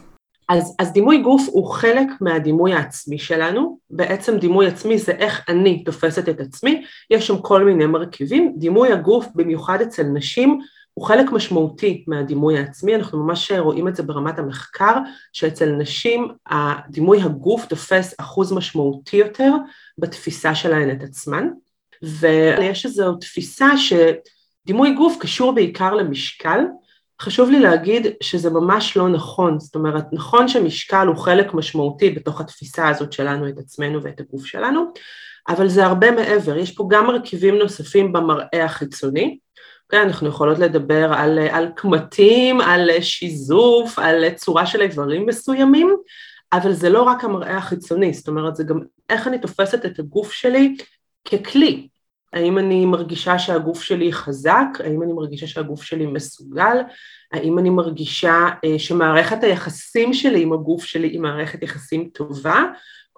אז, 0.49 0.77
אז 0.79 0.93
דימוי 0.93 1.19
גוף 1.23 1.49
הוא 1.53 1.67
חלק 1.67 2.09
מהדימוי 2.21 2.73
העצמי 2.73 3.19
שלנו, 3.19 3.79
בעצם 3.91 4.39
דימוי 4.39 4.67
עצמי 4.67 4.99
זה 4.99 5.13
איך 5.13 5.45
אני 5.49 5.85
תופסת 5.85 6.29
את 6.29 6.41
עצמי, 6.41 6.85
יש 7.11 7.27
שם 7.27 7.39
כל 7.39 7.65
מיני 7.65 7.87
מרכיבים, 7.87 8.53
דימוי 8.57 8.93
הגוף 8.93 9.27
במיוחד 9.35 9.81
אצל 9.81 10.03
נשים 10.03 10.59
הוא 10.95 11.07
חלק 11.07 11.33
משמעותי 11.33 12.05
מהדימוי 12.09 12.59
העצמי, 12.59 12.95
אנחנו 12.95 13.25
ממש 13.25 13.53
רואים 13.53 13.89
את 13.89 13.97
זה 13.97 14.03
ברמת 14.03 14.39
המחקר, 14.39 14.95
שאצל 15.33 15.71
נשים 15.71 16.29
הדימוי 16.47 17.23
הגוף 17.23 17.67
תופס 17.67 18.15
אחוז 18.19 18.53
משמעותי 18.53 19.17
יותר 19.17 19.53
בתפיסה 19.99 20.55
שלהן 20.55 20.91
את 20.91 21.03
עצמן, 21.03 21.49
ויש 22.03 22.87
איזו 22.87 23.15
תפיסה 23.15 23.69
שדימוי 23.77 24.95
גוף 24.95 25.17
קשור 25.21 25.53
בעיקר 25.53 25.95
למשקל, 25.95 26.61
חשוב 27.21 27.51
לי 27.51 27.61
להגיד 27.61 28.07
שזה 28.23 28.51
ממש 28.51 28.97
לא 28.97 29.09
נכון, 29.09 29.61
זאת 29.61 29.75
אומרת 29.75 30.05
נכון 30.13 30.49
שמשקל 30.49 31.07
הוא 31.07 31.17
חלק 31.17 31.55
משמעותי 31.55 32.11
בתוך 32.11 32.41
התפיסה 32.41 32.89
הזאת 32.89 33.13
שלנו 33.13 33.49
את 33.49 33.59
עצמנו 33.59 34.03
ואת 34.03 34.21
הגוף 34.21 34.45
שלנו, 34.47 34.85
אבל 35.49 35.69
זה 35.69 35.87
הרבה 35.87 36.11
מעבר, 36.11 36.57
יש 36.57 36.73
פה 36.73 36.89
גם 36.91 37.07
מרכיבים 37.07 37.59
נוספים 37.59 38.13
במראה 38.13 38.65
החיצוני, 38.65 39.39
כן, 39.89 40.01
אנחנו 40.07 40.29
יכולות 40.29 40.59
לדבר 40.59 41.13
על, 41.13 41.39
על 41.39 41.69
קמטים, 41.77 42.61
על 42.61 42.91
שיזוף, 43.01 43.99
על 43.99 44.31
צורה 44.31 44.67
של 44.67 44.83
איברים 44.83 45.27
מסוימים, 45.27 45.97
אבל 46.53 46.73
זה 46.73 46.89
לא 46.89 47.03
רק 47.03 47.25
המראה 47.25 47.57
החיצוני, 47.57 48.15
זאת 48.15 48.29
אומרת 48.29 48.57
זה 48.57 48.65
גם 48.65 48.81
איך 49.11 49.27
אני 49.27 49.39
תופסת 49.39 49.85
את 49.85 49.99
הגוף 49.99 50.33
שלי 50.33 50.77
ככלי, 51.25 51.89
האם 52.35 52.59
אני 52.59 52.87
מרגישה 52.87 53.39
שהגוף 53.39 53.83
שלי 53.83 54.13
חזק? 54.13 54.67
האם 54.85 55.03
אני 55.03 55.13
מרגישה 55.13 55.47
שהגוף 55.47 55.83
שלי 55.83 56.07
מסוגל? 56.07 56.77
האם 57.33 57.59
אני 57.59 57.71
מרגישה 57.71 58.49
אה, 58.65 58.79
שמערכת 58.79 59.45
היחסים 59.45 60.15
שלי 60.15 60.43
עם 60.43 60.53
הגוף 60.53 60.85
שלי 60.85 61.09
היא 61.09 61.21
מערכת 61.21 61.63
יחסים 61.63 62.09
טובה? 62.13 62.63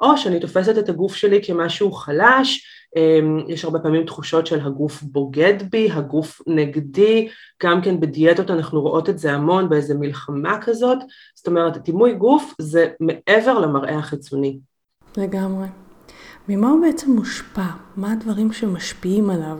או 0.00 0.16
שאני 0.16 0.40
תופסת 0.40 0.78
את 0.78 0.88
הגוף 0.88 1.14
שלי 1.14 1.40
כמשהו 1.44 1.92
חלש, 1.92 2.66
אמ, 2.96 3.38
יש 3.48 3.64
הרבה 3.64 3.78
פעמים 3.78 4.06
תחושות 4.06 4.46
של 4.46 4.60
הגוף 4.60 5.02
בוגד 5.02 5.54
בי, 5.70 5.90
הגוף 5.90 6.40
נגדי, 6.46 7.28
גם 7.62 7.82
כן 7.82 8.00
בדיאטות 8.00 8.50
אנחנו 8.50 8.80
רואות 8.80 9.08
את 9.08 9.18
זה 9.18 9.32
המון 9.32 9.68
באיזה 9.68 9.94
מלחמה 9.94 10.58
כזאת, 10.60 10.98
זאת 11.34 11.46
אומרת 11.46 11.82
דימוי 11.82 12.14
גוף 12.14 12.54
זה 12.60 12.88
מעבר 13.00 13.58
למראה 13.58 13.98
החיצוני. 13.98 14.58
לגמרי. 15.16 15.66
ממה 16.48 16.70
הוא 16.70 16.80
בעצם 16.80 17.10
מושפע? 17.10 17.66
מה 17.96 18.12
הדברים 18.12 18.52
שמשפיעים 18.52 19.30
עליו? 19.30 19.58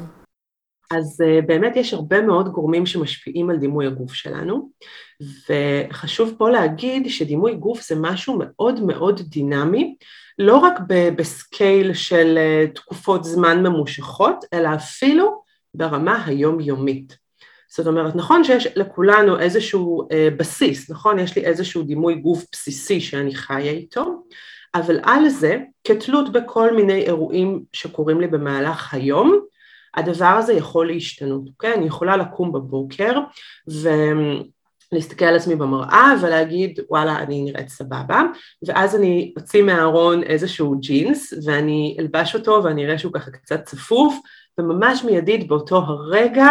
אז 0.91 1.23
uh, 1.23 1.47
באמת 1.47 1.77
יש 1.77 1.95
הרבה 1.95 2.23
מאוד 2.23 2.49
גורמים 2.49 2.87
שמשפיעים 2.87 3.51
על 3.51 3.57
דימוי 3.57 3.87
הגוף 3.87 4.15
שלנו 4.15 4.71
וחשוב 5.21 6.35
פה 6.39 6.51
להגיד 6.51 7.11
שדימוי 7.11 7.55
גוף 7.55 7.89
זה 7.89 7.95
משהו 7.99 8.39
מאוד 8.41 8.81
מאוד 8.81 9.21
דינמי 9.21 9.97
לא 10.39 10.57
רק 10.57 10.75
בסקייל 11.17 11.95
של 11.95 12.39
uh, 12.39 12.75
תקופות 12.75 13.25
זמן 13.25 13.63
ממושכות 13.63 14.45
אלא 14.53 14.69
אפילו 14.75 15.43
ברמה 15.75 16.25
היומיומית. 16.27 17.17
זאת 17.69 17.87
אומרת 17.87 18.17
נכון 18.17 18.45
שיש 18.45 18.67
לכולנו 18.77 19.39
איזשהו 19.39 20.03
uh, 20.03 20.35
בסיס 20.37 20.91
נכון? 20.91 21.19
יש 21.19 21.37
לי 21.37 21.45
איזשהו 21.45 21.83
דימוי 21.83 22.15
גוף 22.15 22.45
בסיסי 22.53 23.01
שאני 23.01 23.35
חיה 23.35 23.71
איתו 23.71 24.23
אבל 24.75 25.01
על 25.03 25.29
זה 25.29 25.59
כתלות 25.85 26.33
בכל 26.33 26.77
מיני 26.77 27.03
אירועים 27.03 27.63
שקורים 27.73 28.21
לי 28.21 28.27
במהלך 28.27 28.95
היום 28.95 29.41
הדבר 29.97 30.25
הזה 30.27 30.53
יכול 30.53 30.87
להשתנות, 30.87 31.43
אוקיי? 31.49 31.75
אני 31.75 31.87
יכולה 31.87 32.17
לקום 32.17 32.53
בבוקר 32.53 33.13
ולהסתכל 34.93 35.25
על 35.25 35.37
עצמי 35.37 35.57
במראה 35.57 36.13
ולהגיד 36.23 36.81
וואלה 36.89 37.19
אני 37.19 37.43
נראית 37.43 37.69
סבבה 37.69 38.23
ואז 38.67 38.97
אני 38.97 39.33
אוציא 39.37 39.63
מהארון 39.63 40.23
איזשהו 40.23 40.81
ג'ינס 40.81 41.33
ואני 41.45 41.97
אלבש 42.01 42.35
אותו 42.35 42.61
ואני 42.65 42.85
אראה 42.85 42.99
שהוא 42.99 43.13
ככה 43.13 43.31
קצת 43.31 43.65
צפוף 43.65 44.19
וממש 44.59 45.05
מיידית 45.05 45.49
באותו 45.49 45.77
הרגע 45.77 46.49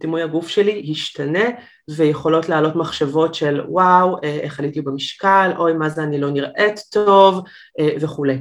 דימוי 0.00 0.22
הגוף 0.22 0.48
שלי 0.48 0.82
ישתנה 0.84 1.44
ויכולות 1.90 2.48
לעלות 2.48 2.76
מחשבות 2.76 3.34
של 3.34 3.60
וואו, 3.68 4.16
אה, 4.24 4.38
איך 4.40 4.58
עליתי 4.58 4.80
במשקל, 4.80 5.50
אוי 5.58 5.72
מה 5.72 5.88
זה 5.88 6.02
אני 6.02 6.20
לא 6.20 6.30
נראית 6.30 6.80
טוב 6.90 7.44
אה, 7.78 7.88
וכולי. 8.00 8.38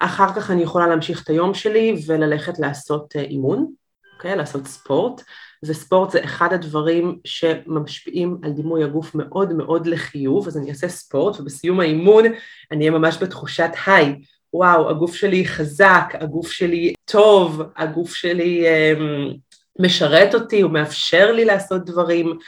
אחר 0.00 0.32
כך 0.32 0.50
אני 0.50 0.62
יכולה 0.62 0.86
להמשיך 0.86 1.22
את 1.22 1.28
היום 1.28 1.54
שלי 1.54 2.02
וללכת 2.06 2.58
לעשות 2.58 3.16
אה, 3.16 3.20
אימון, 3.20 3.72
אוקיי? 4.20 4.36
לעשות 4.36 4.66
ספורט, 4.66 5.22
וספורט 5.64 6.10
זה 6.10 6.24
אחד 6.24 6.52
הדברים 6.52 7.18
שמשפיעים 7.24 8.38
על 8.42 8.52
דימוי 8.52 8.84
הגוף 8.84 9.14
מאוד 9.14 9.52
מאוד 9.52 9.86
לחיוב, 9.86 10.46
אז 10.46 10.56
אני 10.56 10.70
אעשה 10.70 10.88
ספורט 10.88 11.40
ובסיום 11.40 11.80
האימון 11.80 12.24
אני 12.70 12.88
אהיה 12.88 12.90
ממש 12.98 13.18
בתחושת 13.22 13.70
היי, 13.86 14.14
וואו, 14.54 14.90
הגוף 14.90 15.14
שלי 15.14 15.48
חזק, 15.48 16.12
הגוף 16.14 16.50
שלי 16.50 16.94
טוב, 17.04 17.62
הגוף 17.76 18.14
שלי 18.14 18.64
אמ, 18.68 19.32
משרת 19.78 20.34
אותי, 20.34 20.60
הוא 20.60 20.70
מאפשר 20.70 21.32
לי 21.32 21.44
לעשות 21.44 21.84
דברים, 21.84 22.38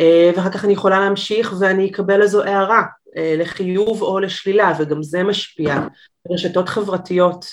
אה, 0.00 0.30
ואחר 0.36 0.50
כך 0.50 0.64
אני 0.64 0.72
יכולה 0.72 1.00
להמשיך 1.00 1.54
ואני 1.58 1.90
אקבל 1.90 2.22
איזו 2.22 2.42
הערה 2.42 2.82
אה, 3.16 3.34
לחיוב 3.38 4.02
או 4.02 4.20
לשלילה, 4.20 4.72
וגם 4.78 5.02
זה 5.02 5.22
משפיע. 5.22 5.86
רשתות 6.30 6.68
חברתיות, 6.68 7.46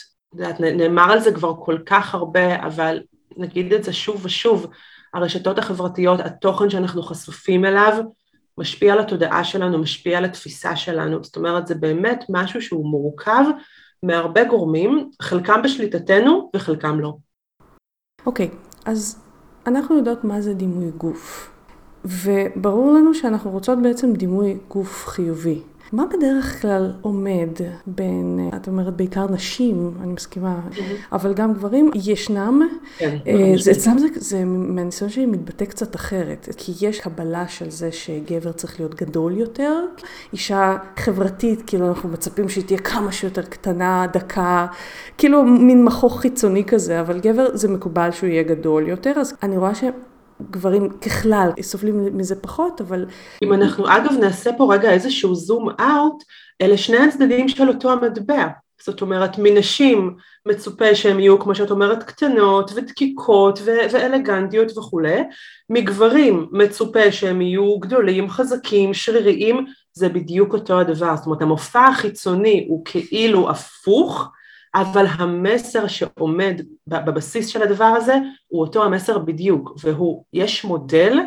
נאמר 0.60 1.12
על 1.12 1.20
זה 1.20 1.32
כבר 1.32 1.54
כל 1.60 1.78
כך 1.86 2.16
הרבה, 2.16 2.56
אבל 2.66 3.00
נגיד 3.38 3.74
את 3.74 3.84
זה 3.84 3.94
שוב 3.94 4.26
ושוב, 4.26 4.68
הרשתות 5.14 5.58
החברתיות, 5.58 6.20
התוכן 6.20 6.70
שאנחנו 6.70 7.04
חשופים 7.04 7.66
אליו, 7.66 8.04
משפיע 8.58 8.94
על 8.94 9.00
התודעה 9.00 9.44
שלנו, 9.44 9.78
משפיע 9.78 10.18
על 10.18 10.26
התפיסה 10.26 10.76
שלנו, 10.76 11.24
זאת 11.24 11.36
אומרת 11.36 11.68
זה 11.68 11.76
באמת 11.76 12.26
משהו 12.30 12.62
שהוא 12.62 12.86
מורכב 12.86 13.44
מהרבה 14.04 14.44
גורמים, 14.44 15.10
חלקם 15.22 15.62
בשליטתנו 15.64 16.52
וחלקם 16.56 17.00
לא. 17.00 17.14
אוקיי, 18.26 18.48
okay, 18.48 18.82
אז 18.86 19.22
אנחנו 19.68 19.98
יודעות 19.98 20.24
מה 20.24 20.42
זה 20.42 20.54
דימוי 20.54 20.92
גוף, 20.92 21.52
וברור 22.06 22.92
לנו 22.94 23.14
שאנחנו 23.14 23.52
רוצות 23.52 23.82
בעצם 23.82 24.14
דימוי 24.14 24.58
גוף 24.68 25.08
חיובי. 25.08 25.62
מה 25.92 26.06
בדרך 26.06 26.62
כלל 26.62 26.92
עומד 27.02 27.50
בין, 27.88 28.50
את 28.56 28.68
אומרת 28.68 28.96
בעיקר 28.96 29.28
נשים, 29.32 29.94
אני 30.04 30.14
מסכימה, 30.14 30.60
mm-hmm. 30.72 30.82
אבל 31.12 31.34
גם 31.34 31.54
גברים, 31.54 31.92
ישנם, 31.96 32.62
כן, 32.98 33.18
אה, 33.28 33.54
זה, 33.58 33.72
אצלם 33.72 33.98
זה, 33.98 34.08
זה 34.16 34.46
מהניסיון 34.46 35.10
שלי 35.10 35.26
מתבטא 35.26 35.66
קצת 35.66 35.96
אחרת, 35.96 36.50
כי 36.58 36.74
יש 36.82 37.00
קבלה 37.00 37.48
של 37.48 37.70
זה 37.70 37.92
שגבר 37.92 38.52
צריך 38.52 38.80
להיות 38.80 38.96
גדול 38.96 39.38
יותר, 39.38 39.86
אישה 40.34 40.78
חברתית, 40.98 41.64
כאילו 41.68 41.88
אנחנו 41.90 42.10
מצפים 42.10 42.50
שהיא 42.50 42.64
תהיה 42.64 42.80
כמה 42.80 43.12
שיותר 43.12 43.42
קטנה, 43.42 44.06
דקה, 44.14 44.68
כאילו 45.18 45.46
מין 45.46 45.86
מכוך 45.86 46.22
חיצוני 46.22 46.64
כזה, 46.66 47.02
אבל 47.02 47.20
גבר 47.20 47.46
זה 47.54 47.68
מקובל 47.68 48.12
שהוא 48.12 48.30
יהיה 48.30 48.44
גדול 48.44 48.88
יותר, 48.88 49.14
אז 49.20 49.34
אני 49.44 49.58
רואה 49.58 49.76
ש... 49.76 49.84
גברים 50.50 50.90
ככלל 50.90 51.50
סובלים 51.62 52.18
מזה 52.18 52.36
פחות, 52.36 52.82
אבל... 52.82 53.06
אם 53.44 53.54
אנחנו 53.54 53.88
אגב 53.88 54.12
נעשה 54.20 54.50
פה 54.58 54.74
רגע 54.74 54.92
איזשהו 54.92 55.36
זום 55.36 55.70
אאוט, 55.70 56.24
אלה 56.62 56.78
שני 56.78 56.98
הצדדים 56.98 57.50
של 57.50 57.68
אותו 57.68 57.92
המטבע. 57.92 58.48
זאת 58.86 59.02
אומרת, 59.02 59.38
מנשים 59.38 60.16
מצופה 60.46 60.96
שהן 60.96 61.20
יהיו, 61.20 61.40
כמו 61.40 61.56
שאת 61.56 61.72
אומרת, 61.72 62.04
קטנות 62.04 62.72
ודקיקות 62.76 63.60
ו- 63.66 63.92
ואלגנטיות 63.92 64.78
וכולי, 64.78 65.24
מגברים 65.70 66.48
מצופה 66.52 67.12
שהם 67.12 67.42
יהיו 67.42 67.80
גדולים, 67.80 68.30
חזקים, 68.30 68.94
שריריים, 68.94 69.66
זה 69.94 70.10
בדיוק 70.10 70.54
אותו 70.54 70.80
הדבר. 70.80 71.16
זאת 71.16 71.26
אומרת, 71.26 71.42
המופע 71.42 71.88
החיצוני 71.88 72.66
הוא 72.70 72.86
כאילו 72.86 73.50
הפוך, 73.50 74.32
אבל 74.76 75.06
המסר 75.10 75.88
שעומד 75.88 76.62
בבסיס 76.88 77.48
של 77.48 77.62
הדבר 77.62 77.94
הזה 77.98 78.16
הוא 78.48 78.62
אותו 78.62 78.84
המסר 78.84 79.18
בדיוק, 79.18 79.72
והוא 79.84 80.24
יש 80.34 80.64
מודל 80.64 81.18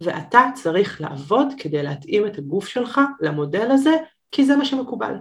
ואתה 0.00 0.40
צריך 0.54 1.00
לעבוד 1.00 1.48
כדי 1.58 1.82
להתאים 1.82 2.26
את 2.26 2.38
הגוף 2.38 2.68
שלך 2.68 3.00
למודל 3.20 3.70
הזה, 3.70 3.96
כי 4.30 4.44
זה 4.44 4.56
מה 4.56 4.64
שמקובל. 4.64 5.14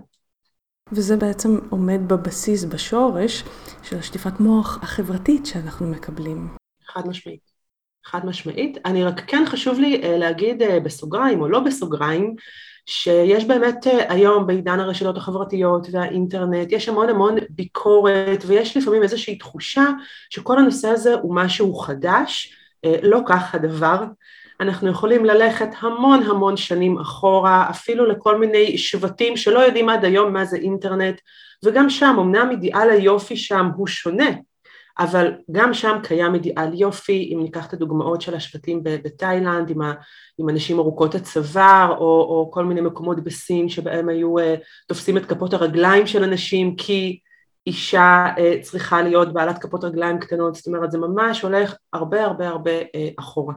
וזה 0.91 1.17
בעצם 1.17 1.59
עומד 1.69 1.99
בבסיס, 2.07 2.63
בשורש 2.63 3.43
של 3.83 3.97
השטיפת 3.97 4.39
מוח 4.39 4.79
החברתית 4.83 5.45
שאנחנו 5.45 5.87
מקבלים. 5.87 6.47
חד 6.87 7.07
משמעית. 7.07 7.51
חד 8.05 8.25
משמעית. 8.25 8.77
אני 8.85 9.03
רק 9.03 9.19
כן 9.27 9.43
חשוב 9.47 9.79
לי 9.79 10.03
אה, 10.03 10.17
להגיד 10.17 10.61
אה, 10.61 10.79
בסוגריים 10.79 11.41
או 11.41 11.47
לא 11.47 11.59
בסוגריים, 11.59 12.35
שיש 12.89 13.45
באמת 13.45 13.87
אה, 13.87 14.13
היום 14.13 14.47
בעידן 14.47 14.79
הרשתות 14.79 15.17
החברתיות 15.17 15.87
והאינטרנט, 15.91 16.71
יש 16.71 16.89
המון 16.89 17.09
המון 17.09 17.35
ביקורת 17.49 18.43
ויש 18.47 18.77
לפעמים 18.77 19.03
איזושהי 19.03 19.37
תחושה 19.37 19.85
שכל 20.29 20.59
הנושא 20.59 20.87
הזה 20.87 21.13
הוא 21.13 21.35
משהו 21.35 21.75
חדש, 21.75 22.53
אה, 22.85 22.95
לא 23.03 23.19
כך 23.25 23.55
הדבר. 23.55 24.03
אנחנו 24.59 24.89
יכולים 24.89 25.25
ללכת 25.25 25.69
המון 25.79 26.23
המון 26.23 26.57
שנים 26.57 26.99
אחורה, 26.99 27.69
אפילו 27.69 28.05
לכל 28.05 28.39
מיני 28.39 28.77
שבטים 28.77 29.37
שלא 29.37 29.59
יודעים 29.59 29.89
עד 29.89 30.05
היום 30.05 30.33
מה 30.33 30.45
זה 30.45 30.57
אינטרנט, 30.57 31.21
וגם 31.65 31.89
שם, 31.89 32.15
אמנם 32.19 32.47
אידיאל 32.51 32.89
היופי 32.89 33.37
שם 33.37 33.69
הוא 33.75 33.87
שונה, 33.87 34.29
אבל 34.99 35.31
גם 35.51 35.73
שם 35.73 35.97
קיים 36.03 36.33
אידיאל 36.33 36.73
יופי, 36.73 37.31
אם 37.33 37.39
ניקח 37.43 37.67
את 37.67 37.73
הדוגמאות 37.73 38.21
של 38.21 38.35
השבטים 38.35 38.79
בתאילנד, 38.83 39.69
עם, 39.69 39.81
עם 40.37 40.49
הנשים 40.49 40.79
ארוכות 40.79 41.15
הצוואר, 41.15 41.95
או, 41.97 42.05
או 42.05 42.49
כל 42.53 42.65
מיני 42.65 42.81
מקומות 42.81 43.23
בסין 43.23 43.69
שבהם 43.69 44.09
היו 44.09 44.39
uh, 44.39 44.41
תופסים 44.87 45.17
את 45.17 45.25
כפות 45.25 45.53
הרגליים 45.53 46.07
של 46.07 46.23
הנשים, 46.23 46.75
כי 46.75 47.19
אישה 47.67 48.25
uh, 48.35 48.61
צריכה 48.61 49.01
להיות 49.01 49.33
בעלת 49.33 49.57
כפות 49.57 49.83
רגליים 49.83 50.19
קטנות, 50.19 50.55
זאת 50.55 50.67
אומרת 50.67 50.91
זה 50.91 50.97
ממש 50.97 51.41
הולך 51.41 51.75
הרבה 51.93 52.23
הרבה 52.23 52.47
הרבה 52.47 52.81
uh, 52.81 52.85
אחורה. 53.19 53.53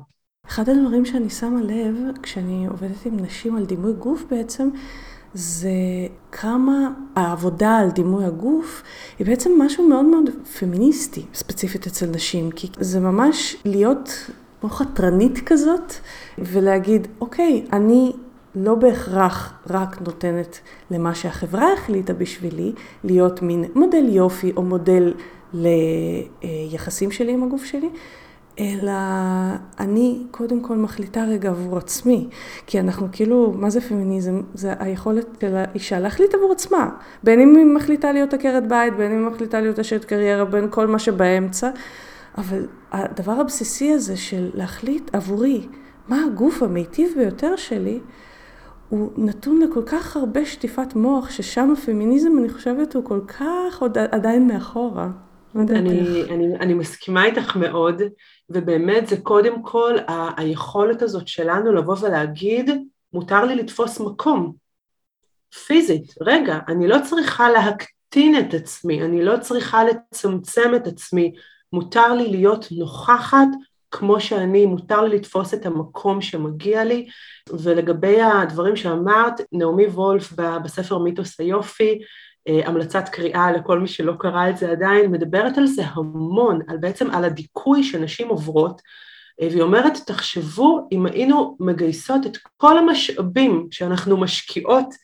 אחד 0.46 0.68
הדברים 0.68 1.04
שאני 1.04 1.30
שמה 1.30 1.60
לב 1.62 1.94
כשאני 2.22 2.66
עובדת 2.66 3.06
עם 3.06 3.16
נשים 3.20 3.56
על 3.56 3.64
דימוי 3.66 3.92
גוף 3.92 4.24
בעצם, 4.30 4.68
זה 5.34 5.70
כמה 6.32 6.90
העבודה 7.16 7.76
על 7.76 7.90
דימוי 7.90 8.24
הגוף 8.24 8.82
היא 9.18 9.26
בעצם 9.26 9.50
משהו 9.58 9.88
מאוד 9.88 10.04
מאוד 10.04 10.30
פמיניסטי, 10.58 11.22
ספציפית 11.34 11.86
אצל 11.86 12.06
נשים, 12.06 12.50
כי 12.50 12.68
זה 12.80 13.00
ממש 13.00 13.56
להיות 13.64 14.30
כמו 14.60 14.70
חתרנית 14.70 15.38
כזאת, 15.46 15.92
ולהגיד, 16.38 17.08
אוקיי, 17.20 17.64
אני 17.72 18.12
לא 18.54 18.74
בהכרח 18.74 19.52
רק 19.70 20.00
נותנת 20.00 20.58
למה 20.90 21.14
שהחברה 21.14 21.72
החליטה 21.72 22.12
בשבילי, 22.12 22.72
להיות 23.04 23.42
מין 23.42 23.64
מודל 23.74 24.04
יופי 24.08 24.52
או 24.56 24.62
מודל 24.62 25.14
ליחסים 25.54 27.10
שלי 27.10 27.32
עם 27.32 27.42
הגוף 27.42 27.64
שלי, 27.64 27.88
אלא 28.60 28.92
אני 29.78 30.22
קודם 30.30 30.60
כל 30.60 30.76
מחליטה 30.76 31.24
רגע 31.24 31.48
עבור 31.48 31.78
עצמי, 31.78 32.28
כי 32.66 32.80
אנחנו 32.80 33.08
כאילו, 33.12 33.52
מה 33.56 33.70
זה 33.70 33.80
פמיניזם? 33.80 34.42
זה 34.54 34.72
היכולת 34.78 35.26
של 35.40 35.56
האישה 35.56 36.00
להחליט 36.00 36.34
עבור 36.34 36.52
עצמה, 36.52 36.90
בין 37.22 37.40
אם 37.40 37.56
היא 37.56 37.66
מחליטה 37.66 38.12
להיות 38.12 38.34
עקרת 38.34 38.68
בית, 38.68 38.96
בין 38.96 39.12
אם 39.12 39.18
היא 39.18 39.32
מחליטה 39.32 39.60
להיות 39.60 39.78
אשת 39.78 40.04
קריירה, 40.04 40.44
בין 40.44 40.66
כל 40.70 40.86
מה 40.86 40.98
שבאמצע, 40.98 41.70
אבל 42.38 42.66
הדבר 42.92 43.32
הבסיסי 43.32 43.92
הזה 43.92 44.16
של 44.16 44.50
להחליט 44.54 45.14
עבורי 45.14 45.66
מה 46.08 46.24
הגוף 46.24 46.62
המיטיב 46.62 47.12
ביותר 47.16 47.56
שלי, 47.56 48.00
הוא 48.88 49.10
נתון 49.16 49.60
לכל 49.60 49.82
כך 49.86 50.16
הרבה 50.16 50.44
שטיפת 50.44 50.94
מוח, 50.94 51.30
ששם 51.30 51.72
הפמיניזם, 51.72 52.30
אני 52.38 52.48
חושבת, 52.48 52.94
הוא 52.94 53.04
כל 53.04 53.20
כך 53.26 53.80
עוד 53.80 53.98
עדיין 53.98 54.46
מאחורה. 54.46 55.08
לא 55.54 55.60
אני, 55.60 56.22
אני, 56.30 56.54
אני 56.60 56.74
מסכימה 56.74 57.24
איתך 57.24 57.56
מאוד, 57.56 58.02
ובאמת 58.50 59.06
זה 59.06 59.20
קודם 59.20 59.62
כל 59.62 59.94
ה- 60.08 60.40
היכולת 60.40 61.02
הזאת 61.02 61.28
שלנו 61.28 61.72
לבוא 61.72 61.96
ולהגיד, 62.00 62.70
מותר 63.12 63.44
לי 63.44 63.54
לתפוס 63.54 64.00
מקום, 64.00 64.52
פיזית. 65.66 66.14
רגע, 66.20 66.58
אני 66.68 66.88
לא 66.88 66.96
צריכה 67.04 67.50
להקטין 67.50 68.38
את 68.40 68.54
עצמי, 68.54 69.02
אני 69.02 69.24
לא 69.24 69.36
צריכה 69.40 69.84
לצמצם 69.84 70.72
את 70.76 70.86
עצמי, 70.86 71.32
מותר 71.72 72.14
לי 72.14 72.28
להיות 72.28 72.66
נוכחת 72.70 73.48
כמו 73.90 74.20
שאני, 74.20 74.66
מותר 74.66 75.00
לי 75.00 75.16
לתפוס 75.16 75.54
את 75.54 75.66
המקום 75.66 76.22
שמגיע 76.22 76.84
לי, 76.84 77.08
ולגבי 77.52 78.22
הדברים 78.22 78.76
שאמרת, 78.76 79.40
נעמי 79.52 79.86
וולף 79.86 80.32
בספר 80.32 80.98
מיתוס 80.98 81.40
היופי, 81.40 81.98
המלצת 82.64 83.08
קריאה 83.08 83.52
לכל 83.52 83.78
מי 83.78 83.88
שלא 83.88 84.12
קרא 84.18 84.48
את 84.48 84.56
זה 84.56 84.70
עדיין, 84.70 85.10
מדברת 85.10 85.58
על 85.58 85.66
זה 85.66 85.82
המון, 85.86 86.60
על 86.68 86.76
בעצם 86.76 87.10
על 87.10 87.24
הדיכוי 87.24 87.84
שנשים 87.84 88.28
עוברות, 88.28 88.82
אה, 89.40 89.48
והיא 89.50 89.62
אומרת, 89.62 89.92
תחשבו 90.06 90.88
אם 90.92 91.06
היינו 91.06 91.56
מגייסות 91.60 92.26
את 92.26 92.36
כל 92.56 92.78
המשאבים 92.78 93.68
שאנחנו 93.70 94.16
משקיעות 94.16 94.94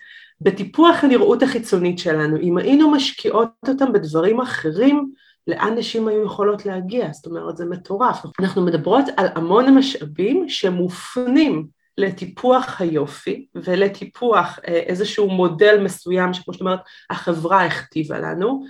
בטיפוח 0.40 1.04
הנראות 1.04 1.42
החיצונית 1.42 1.98
שלנו, 1.98 2.36
אם 2.36 2.58
היינו 2.58 2.90
משקיעות 2.90 3.48
אותם 3.68 3.92
בדברים 3.92 4.40
אחרים, 4.40 5.12
לאן 5.46 5.74
נשים 5.78 6.08
היו 6.08 6.24
יכולות 6.24 6.66
להגיע, 6.66 7.12
זאת 7.12 7.26
אומרת 7.26 7.56
זה 7.56 7.64
מטורף. 7.64 8.22
אנחנו 8.40 8.62
מדברות 8.62 9.04
על 9.16 9.26
המון 9.34 9.74
משאבים 9.74 10.48
שמופנים 10.48 11.66
לטיפוח 11.98 12.80
היופי 12.80 13.46
ולטיפוח 13.54 14.58
אה, 14.68 14.72
איזשהו 14.72 15.28
מודל 15.30 15.80
מסוים 15.82 16.34
שכמו 16.34 16.54
שאת 16.54 16.60
אומרת 16.60 16.80
החברה 17.10 17.64
הכתיבה 17.64 18.18
לנו 18.18 18.64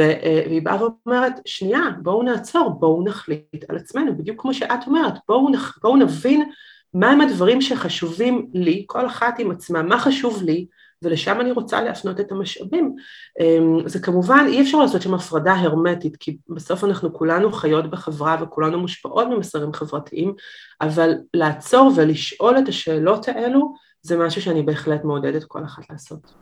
אה, 0.00 0.42
והיא 0.46 0.62
באה 0.62 0.76
ואומרת 0.82 1.32
שנייה 1.44 1.80
בואו 2.02 2.22
נעצור 2.22 2.70
בואו 2.70 3.04
נחליט 3.04 3.64
על 3.68 3.76
עצמנו. 3.76 4.16
בדיוק 4.16 4.40
כמו 4.40 4.54
שאת 4.54 4.86
אומרת 4.86 5.14
בואו, 5.28 5.48
נח, 5.50 5.78
בואו 5.82 5.96
נבין 5.96 6.50
מהם 6.94 7.20
הדברים 7.20 7.60
שחשובים 7.60 8.50
לי 8.54 8.84
כל 8.86 9.06
אחת 9.06 9.38
עם 9.38 9.50
עצמה 9.50 9.82
מה 9.82 9.98
חשוב 9.98 10.42
לי 10.42 10.66
ולשם 11.02 11.40
אני 11.40 11.52
רוצה 11.52 11.82
להפנות 11.82 12.20
את 12.20 12.32
המשאבים. 12.32 12.94
אמ, 13.40 13.88
זה 13.88 13.98
כמובן, 13.98 14.44
אי 14.48 14.62
אפשר 14.62 14.78
לעשות 14.78 15.02
שם 15.02 15.14
הפרדה 15.14 15.54
הרמטית, 15.54 16.16
כי 16.16 16.36
בסוף 16.48 16.84
אנחנו 16.84 17.12
כולנו 17.12 17.52
חיות 17.52 17.90
בחברה 17.90 18.36
וכולנו 18.42 18.80
מושפעות 18.80 19.28
ממסרים 19.28 19.72
חברתיים, 19.72 20.34
אבל 20.80 21.14
לעצור 21.34 21.92
ולשאול 21.96 22.58
את 22.58 22.68
השאלות 22.68 23.28
האלו, 23.28 23.74
זה 24.02 24.18
משהו 24.18 24.42
שאני 24.42 24.62
בהחלט 24.62 25.04
מעודדת 25.04 25.44
כל 25.44 25.64
אחת 25.64 25.90
לעשות. 25.90 26.32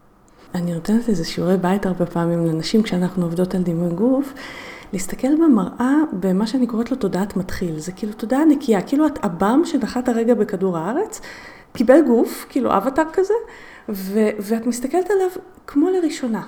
אני 0.55 0.75
נותנת 0.75 1.09
איזה 1.09 1.25
שיעורי 1.25 1.57
בית 1.57 1.87
הרבה 1.87 2.07
פעמים 2.07 2.47
לנשים 2.47 2.83
כשאנחנו 2.83 3.25
עובדות 3.25 3.55
על 3.55 3.63
דימוי 3.63 3.91
גוף, 3.91 4.35
להסתכל 4.93 5.35
במראה 5.35 5.95
במה 6.13 6.47
שאני 6.47 6.67
קוראת 6.67 6.91
לו 6.91 6.97
תודעת 6.97 7.37
מתחיל. 7.37 7.79
זה 7.79 7.93
כאילו 7.93 8.13
תודעה 8.13 8.45
נקייה, 8.45 8.83
כאילו 8.83 9.07
את 9.07 9.25
עב"ם 9.25 9.63
שנחת 9.65 10.09
הרגע 10.09 10.35
בכדור 10.35 10.79
הארץ, 10.79 11.21
קיבל 11.73 12.01
גוף, 12.07 12.47
כאילו 12.49 12.77
אבטאר 12.77 13.05
כזה, 13.13 13.35
ו- 13.89 14.31
ואת 14.41 14.67
מסתכלת 14.67 15.11
עליו 15.11 15.29
כמו 15.67 15.91
לראשונה. 15.91 16.43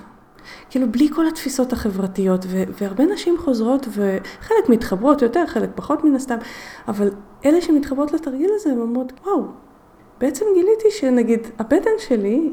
כאילו 0.69 0.91
בלי 0.91 1.09
כל 1.09 1.27
התפיסות 1.27 1.73
החברתיות, 1.73 2.45
ו- 2.47 2.63
והרבה 2.81 3.05
נשים 3.05 3.37
חוזרות, 3.37 3.87
וחלק 3.89 4.69
מתחברות 4.69 5.21
יותר, 5.21 5.47
חלק 5.47 5.69
פחות 5.75 6.03
מן 6.03 6.15
הסתם, 6.15 6.37
אבל 6.87 7.09
אלה 7.45 7.61
שמתחברות 7.61 8.11
לתרגיל 8.11 8.49
הזה, 8.55 8.69
הן 8.69 8.79
אומרות, 8.79 9.13
וואו, 9.25 9.43
בעצם 10.19 10.45
גיליתי 10.53 10.91
שנגיד 10.91 11.47
הבטן 11.59 11.91
שלי 11.97 12.51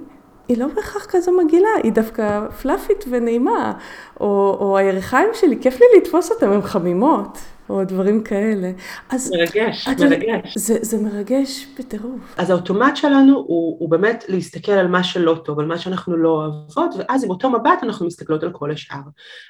היא 0.49 0.59
לא 0.59 0.67
בהכרח 0.67 1.07
כזו 1.09 1.33
מגעילה, 1.33 1.69
היא 1.83 1.93
דווקא 1.93 2.49
פלאפית 2.63 3.05
ונעימה, 3.11 3.73
או, 4.21 4.57
או 4.61 4.79
הירכיים 4.79 5.29
שלי, 5.33 5.59
כיף 5.61 5.81
לי 5.81 5.87
לתפוס 5.97 6.31
אותם, 6.31 6.51
הן 6.51 6.63
חמימות. 6.63 7.39
או 7.71 7.85
דברים 7.85 8.23
כאלה. 8.23 8.71
אז 9.11 9.33
מרגש, 9.33 9.89
את, 9.89 10.01
מרגש. 10.01 10.59
זה, 10.59 10.79
זה 10.83 10.99
מרגש 11.03 11.67
בטירוף. 11.79 12.35
אז 12.37 12.51
האוטומט 12.51 12.97
שלנו 12.97 13.37
הוא, 13.37 13.77
הוא 13.79 13.91
באמת 13.91 14.25
להסתכל 14.29 14.73
על 14.73 14.89
מה 14.89 15.05
שלא 15.05 15.41
טוב, 15.45 15.59
על 15.61 15.67
מה 15.67 15.79
שאנחנו 15.79 16.17
לא 16.17 16.29
אוהבות, 16.29 16.95
ואז 16.99 17.25
עם 17.25 17.31
אותו 17.31 17.51
מבט 17.51 17.83
אנחנו 17.83 18.07
מסתכלות 18.07 18.43
על 18.43 18.53
כל 18.53 18.71
השאר. 18.71 19.01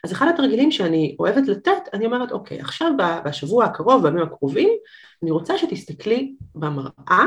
אז 0.05 0.13
אחד 0.13 0.29
התרגילים 0.35 0.71
שאני 0.71 1.17
אוהבת 1.19 1.49
לתת, 1.49 1.89
אני 1.95 2.07
אומרת, 2.07 2.33
אוקיי, 2.33 2.61
עכשיו 2.61 2.91
בשבוע 3.25 3.65
הקרוב, 3.65 4.03
בימים 4.03 4.23
הקרובים, 4.23 4.69
אני 5.23 5.31
רוצה 5.31 5.59
שתסתכלי 5.59 6.35
במראה 6.55 7.25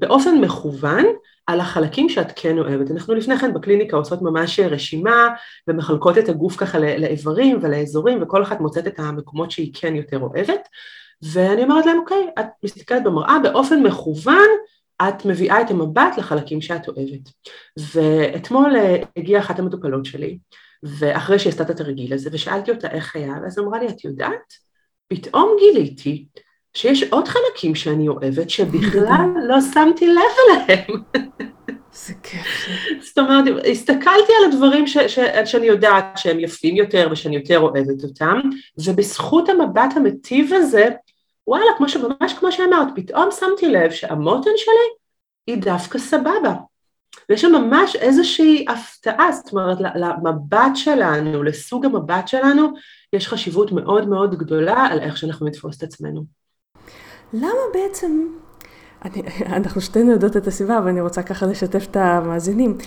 באופן 0.00 0.40
מכוון 0.40 1.04
על 1.46 1.60
החלקים 1.60 2.08
שאת 2.08 2.32
כן 2.36 2.58
אוהבת. 2.58 2.90
אנחנו 2.90 3.14
לפני 3.14 3.38
כן 3.38 3.54
בקליניקה 3.54 3.96
עושות 3.96 4.22
ממש 4.22 4.60
רשימה 4.60 5.28
ומחלקות 5.68 6.18
את 6.18 6.28
הגוף 6.28 6.56
ככה 6.56 6.78
לאיברים 6.78 7.58
ולאזורים 7.62 8.22
וכל 8.22 8.42
אחת 8.42 8.60
מוצאת 8.60 8.86
את 8.86 8.98
המקומות 8.98 9.50
שהיא 9.50 9.70
כן 9.74 9.96
יותר 9.96 10.18
אוהבת 10.18 10.68
ואני 11.22 11.62
אומרת 11.62 11.86
להם 11.86 11.98
אוקיי, 11.98 12.26
את 12.40 12.46
מסתכלת 12.64 13.04
במראה 13.04 13.38
באופן 13.42 13.82
מכוון 13.82 14.48
את 15.08 15.24
מביאה 15.24 15.60
את 15.60 15.70
המבט 15.70 16.18
לחלקים 16.18 16.60
שאת 16.60 16.88
אוהבת. 16.88 17.30
ואתמול 17.92 18.76
אה, 18.76 18.96
הגיעה 19.16 19.42
אחת 19.42 19.58
המטופלות 19.58 20.04
שלי 20.04 20.38
ואחרי 20.82 21.38
שהיא 21.38 21.50
עשתה 21.50 21.62
את 21.62 21.70
התרגיל 21.70 22.12
הזה 22.12 22.30
ושאלתי 22.32 22.70
אותה 22.70 22.90
איך 22.90 23.16
היה 23.16 23.32
ואז 23.42 23.58
אמרה 23.58 23.78
לי 23.78 23.88
את 23.88 24.04
יודעת? 24.04 24.54
פתאום 25.08 25.56
גיליתי 25.58 26.26
שיש 26.74 27.02
עוד 27.02 27.28
חלקים 27.28 27.74
שאני 27.74 28.08
אוהבת 28.08 28.50
שבכלל 28.50 29.26
לא 29.48 29.60
שמתי 29.74 30.06
לב 30.06 30.62
אליהם. 30.68 31.02
זה 31.92 32.14
כיף. 32.22 32.68
זאת 33.02 33.18
אומרת, 33.18 33.44
הסתכלתי 33.70 34.32
על 34.38 34.52
הדברים 34.52 34.86
ש, 34.86 34.98
ש, 34.98 35.18
שאני 35.44 35.66
יודעת 35.66 36.04
שהם 36.16 36.40
יפים 36.40 36.76
יותר 36.76 37.08
ושאני 37.12 37.36
יותר 37.36 37.58
אוהבת 37.60 38.04
אותם, 38.04 38.40
ובזכות 38.84 39.48
המבט 39.48 39.96
המטיב 39.96 40.52
הזה, 40.52 40.88
וואלה, 41.46 41.70
כמו 41.76 41.88
שממש 41.88 42.32
כמו 42.38 42.52
שאמרת, 42.52 42.88
פתאום 42.94 43.28
שמתי 43.40 43.68
לב 43.68 43.90
שהמותן 43.90 44.50
שלי 44.56 44.90
היא 45.46 45.62
דווקא 45.62 45.98
סבבה. 45.98 46.54
ויש 47.28 47.40
שם 47.40 47.52
ממש 47.52 47.96
איזושהי 47.96 48.64
הפתעה, 48.68 49.32
זאת 49.32 49.52
אומרת, 49.52 49.78
למבט 49.94 50.72
שלנו, 50.74 51.42
לסוג 51.42 51.84
המבט 51.84 52.28
שלנו, 52.28 52.68
יש 53.12 53.28
חשיבות 53.28 53.72
מאוד 53.72 54.08
מאוד 54.08 54.38
גדולה 54.38 54.86
על 54.86 55.00
איך 55.00 55.16
שאנחנו 55.16 55.46
נתפוס 55.46 55.76
את 55.78 55.82
עצמנו. 55.82 56.39
למה 57.32 57.60
בעצם, 57.74 58.26
אני, 59.04 59.22
אנחנו 59.46 59.80
שתינו 59.80 60.12
יודעות 60.12 60.36
את 60.36 60.46
הסיבה, 60.46 60.78
אבל 60.78 60.88
אני 60.88 61.00
רוצה 61.00 61.22
ככה 61.22 61.46
לשתף 61.46 61.86
את 61.90 61.96
המאזינים, 61.96 62.78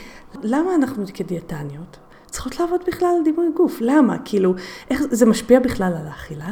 למה 0.44 0.76
אנחנו 0.76 1.04
כדיאטניות 1.14 1.98
צריכות 2.26 2.60
לעבוד 2.60 2.82
בכלל 2.88 3.08
על 3.18 3.24
דימוי 3.24 3.48
גוף? 3.56 3.78
למה? 3.82 4.18
כאילו, 4.26 4.54
איך 4.90 5.02
זה 5.12 5.26
משפיע 5.26 5.60
בכלל 5.60 5.94
על 6.00 6.08
האכילה? 6.08 6.50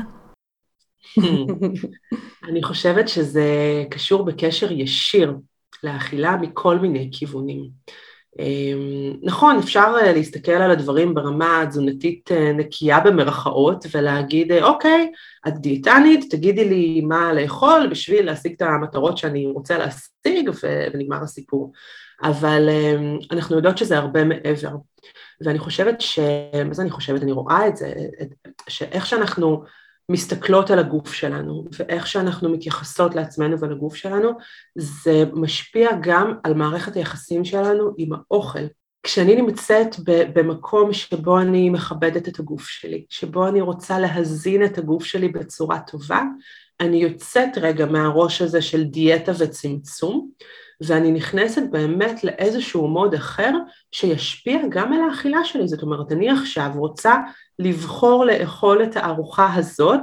אני 2.49 2.63
חושבת 2.63 3.07
שזה 3.07 3.45
קשור 3.89 4.25
בקשר 4.25 4.71
ישיר 4.71 5.35
לאכילה 5.83 6.37
מכל 6.37 6.79
מיני 6.79 7.09
כיוונים. 7.11 7.69
אמ, 8.39 9.13
נכון, 9.23 9.57
אפשר 9.57 9.93
אה, 10.01 10.13
להסתכל 10.13 10.51
על 10.51 10.71
הדברים 10.71 11.13
ברמה 11.13 11.61
התזונתית 11.61 12.31
אה, 12.31 12.53
נקייה 12.53 12.99
במרכאות 12.99 13.85
ולהגיד, 13.91 14.51
אה, 14.51 14.63
אוקיי, 14.63 15.11
את 15.47 15.57
דיאטנית, 15.57 16.31
תגידי 16.31 16.69
לי 16.69 17.01
מה 17.01 17.33
לאכול 17.33 17.87
בשביל 17.91 18.25
להשיג 18.25 18.53
את 18.53 18.61
המטרות 18.61 19.17
שאני 19.17 19.45
רוצה 19.45 19.77
להשיג 19.77 20.49
ונגמר 20.93 21.23
הסיפור. 21.23 21.71
אבל 22.23 22.69
אמ, 22.69 23.17
אנחנו 23.31 23.55
יודעות 23.55 23.77
שזה 23.77 23.97
הרבה 23.97 24.23
מעבר. 24.23 24.75
ואני 25.41 25.59
חושבת 25.59 26.01
ש... 26.01 26.19
מה 26.65 26.73
זה 26.73 26.81
אני 26.81 26.91
חושבת? 26.91 27.23
אני 27.23 27.31
רואה 27.31 27.67
את 27.67 27.77
זה, 27.77 27.93
שאיך 28.69 29.05
שאנחנו 29.05 29.63
מסתכלות 30.09 30.71
על 30.71 30.79
הגוף 30.79 31.13
שלנו 31.13 31.65
ואיך 31.79 32.07
שאנחנו 32.07 32.49
מתייחסות 32.49 33.15
לעצמנו 33.15 33.59
ולגוף 33.59 33.95
שלנו, 33.95 34.31
זה 34.75 35.23
משפיע 35.33 35.89
גם 36.01 36.33
על 36.43 36.53
מערכת 36.53 36.95
היחסים 36.95 37.45
שלנו 37.45 37.91
עם 37.97 38.09
האוכל. 38.13 38.65
כשאני 39.03 39.35
נמצאת 39.35 39.95
במקום 40.05 40.93
שבו 40.93 41.39
אני 41.39 41.69
מכבדת 41.69 42.27
את 42.27 42.39
הגוף 42.39 42.67
שלי, 42.67 43.05
שבו 43.09 43.47
אני 43.47 43.61
רוצה 43.61 43.99
להזין 43.99 44.65
את 44.65 44.77
הגוף 44.77 45.03
שלי 45.03 45.27
בצורה 45.27 45.79
טובה, 45.79 46.21
אני 46.79 46.97
יוצאת 46.97 47.57
רגע 47.57 47.85
מהראש 47.85 48.41
הזה 48.41 48.61
של 48.61 48.83
דיאטה 48.83 49.31
וצמצום, 49.39 50.29
ואני 50.81 51.11
נכנסת 51.11 51.61
באמת 51.71 52.23
לאיזשהו 52.23 52.87
מוד 52.87 53.13
אחר 53.13 53.51
שישפיע 53.91 54.57
גם 54.69 54.93
על 54.93 54.99
האכילה 55.09 55.43
שלי. 55.43 55.67
זאת 55.67 55.81
אומרת, 55.81 56.11
אני 56.11 56.29
עכשיו 56.29 56.71
רוצה 56.75 57.15
לבחור 57.59 58.25
לאכול 58.25 58.83
את 58.83 58.97
הארוחה 58.97 59.53
הזאת, 59.55 60.01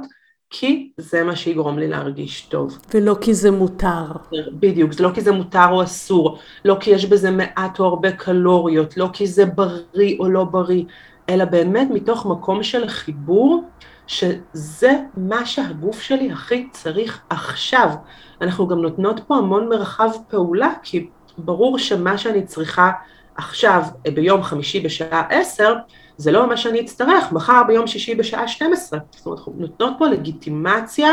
כי 0.49 0.89
זה 0.97 1.23
מה 1.23 1.35
שיגרום 1.35 1.79
לי 1.79 1.87
להרגיש 1.87 2.41
טוב. 2.41 2.77
ולא 2.93 3.15
כי 3.21 3.33
זה 3.33 3.51
מותר. 3.51 4.05
בדיוק, 4.51 4.91
זה 4.91 5.03
לא 5.03 5.09
כי 5.13 5.21
זה 5.21 5.31
מותר 5.31 5.65
או 5.71 5.83
אסור, 5.83 6.37
לא 6.65 6.77
כי 6.79 6.89
יש 6.89 7.05
בזה 7.05 7.31
מעט 7.31 7.79
או 7.79 7.85
הרבה 7.85 8.11
קלוריות, 8.11 8.97
לא 8.97 9.09
כי 9.13 9.27
זה 9.27 9.45
בריא 9.45 10.17
או 10.19 10.29
לא 10.29 10.43
בריא, 10.43 10.83
אלא 11.29 11.45
באמת 11.45 11.87
מתוך 11.93 12.25
מקום 12.25 12.63
של 12.63 12.87
חיבור, 12.87 13.63
שזה 14.07 14.99
מה 15.17 15.45
שהגוף 15.45 16.01
שלי 16.01 16.31
הכי 16.31 16.67
צריך 16.71 17.21
עכשיו. 17.29 17.89
אנחנו 18.41 18.67
גם 18.67 18.81
נותנות 18.81 19.19
פה 19.27 19.35
המון 19.35 19.69
מרחב 19.69 20.09
פעולה, 20.29 20.73
כי 20.83 21.09
ברור 21.37 21.79
שמה 21.79 22.17
שאני 22.17 22.45
צריכה 22.45 22.91
עכשיו 23.35 23.83
ביום 24.13 24.43
חמישי 24.43 24.79
בשעה 24.79 25.27
עשר, 25.29 25.75
זה 26.19 26.31
לא 26.31 26.49
מה 26.49 26.57
שאני 26.57 26.81
אצטרך 26.81 27.31
מחר 27.31 27.61
ביום 27.67 27.87
שישי 27.87 28.15
בשעה 28.15 28.47
12. 28.47 28.99
זאת 29.11 29.25
אומרת, 29.25 29.39
אנחנו 29.39 29.53
נותנות 29.57 29.93
פה 29.97 30.07
לגיטימציה 30.07 31.09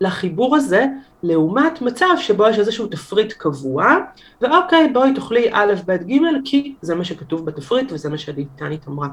לחיבור 0.00 0.56
הזה, 0.56 0.86
לעומת 1.22 1.82
מצב 1.82 2.06
שבו 2.18 2.48
יש 2.48 2.58
איזשהו 2.58 2.86
תפריט 2.86 3.32
קבוע, 3.32 3.96
ואוקיי, 4.40 4.88
בואי 4.92 5.14
תאכלי 5.14 5.48
א', 5.52 5.74
ב', 5.86 5.92
ג', 5.92 6.18
כי 6.44 6.74
זה 6.82 6.94
מה 6.94 7.04
שכתוב 7.04 7.44
בתפריט 7.44 7.92
וזה 7.92 8.08
מה 8.08 8.18
שדיאטנית 8.18 8.88
אמרה. 8.88 9.08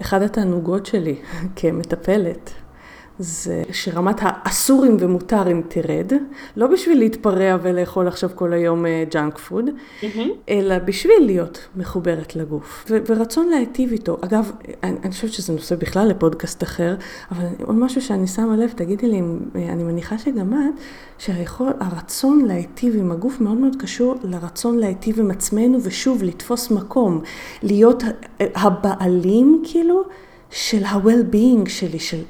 אחד 0.00 0.22
התענוגות 0.22 0.86
שלי 0.86 1.16
כמטפלת 1.56 2.50
זה 3.18 3.62
שרמת 3.72 4.16
האסורים 4.20 4.96
ומותרים 5.00 5.62
תרד, 5.68 6.12
לא 6.56 6.66
בשביל 6.66 6.98
להתפרע 6.98 7.56
ולאכול 7.62 8.08
עכשיו 8.08 8.30
כל 8.34 8.52
היום 8.52 8.84
ג'אנק 9.10 9.38
פוד, 9.38 9.64
mm-hmm. 9.66 10.18
אלא 10.48 10.78
בשביל 10.78 11.22
להיות 11.26 11.58
מחוברת 11.76 12.36
לגוף, 12.36 12.84
ו- 12.90 12.98
ורצון 13.06 13.48
להיטיב 13.48 13.92
איתו. 13.92 14.16
אגב, 14.20 14.52
אני, 14.82 14.96
אני 15.02 15.10
חושבת 15.10 15.32
שזה 15.32 15.52
נושא 15.52 15.76
בכלל 15.76 16.08
לפודקאסט 16.08 16.62
אחר, 16.62 16.94
אבל 17.30 17.44
עוד 17.64 17.76
משהו 17.76 18.02
שאני 18.02 18.26
שמה 18.26 18.56
לב, 18.56 18.72
תגידי 18.76 19.08
לי, 19.08 19.20
אני 19.54 19.84
מניחה 19.84 20.18
שגם 20.18 20.52
את, 20.52 20.80
שהרצון 21.18 22.44
להיטיב 22.44 22.96
עם 22.96 23.12
הגוף 23.12 23.40
מאוד 23.40 23.56
מאוד 23.56 23.76
קשור 23.78 24.14
לרצון 24.22 24.78
להיטיב 24.78 25.20
עם 25.20 25.30
עצמנו, 25.30 25.78
ושוב, 25.82 26.22
לתפוס 26.22 26.70
מקום, 26.70 27.20
להיות 27.62 28.02
הבעלים 28.40 29.62
כאילו 29.64 30.02
של 30.50 30.84
ה-well-being 30.84 31.68
שלי, 31.68 31.98
של... 31.98 32.22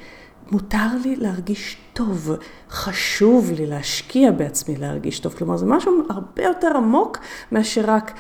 מותר 0.52 0.86
לי 1.04 1.16
להרגיש 1.16 1.76
טוב, 1.92 2.30
חשוב 2.70 3.50
לי 3.56 3.66
להשקיע 3.66 4.30
בעצמי 4.30 4.76
להרגיש 4.76 5.20
טוב. 5.20 5.34
כלומר, 5.34 5.56
זה 5.56 5.66
משהו 5.66 5.92
הרבה 6.10 6.42
יותר 6.42 6.76
עמוק 6.76 7.18
מאשר 7.52 7.84
רק 7.86 8.12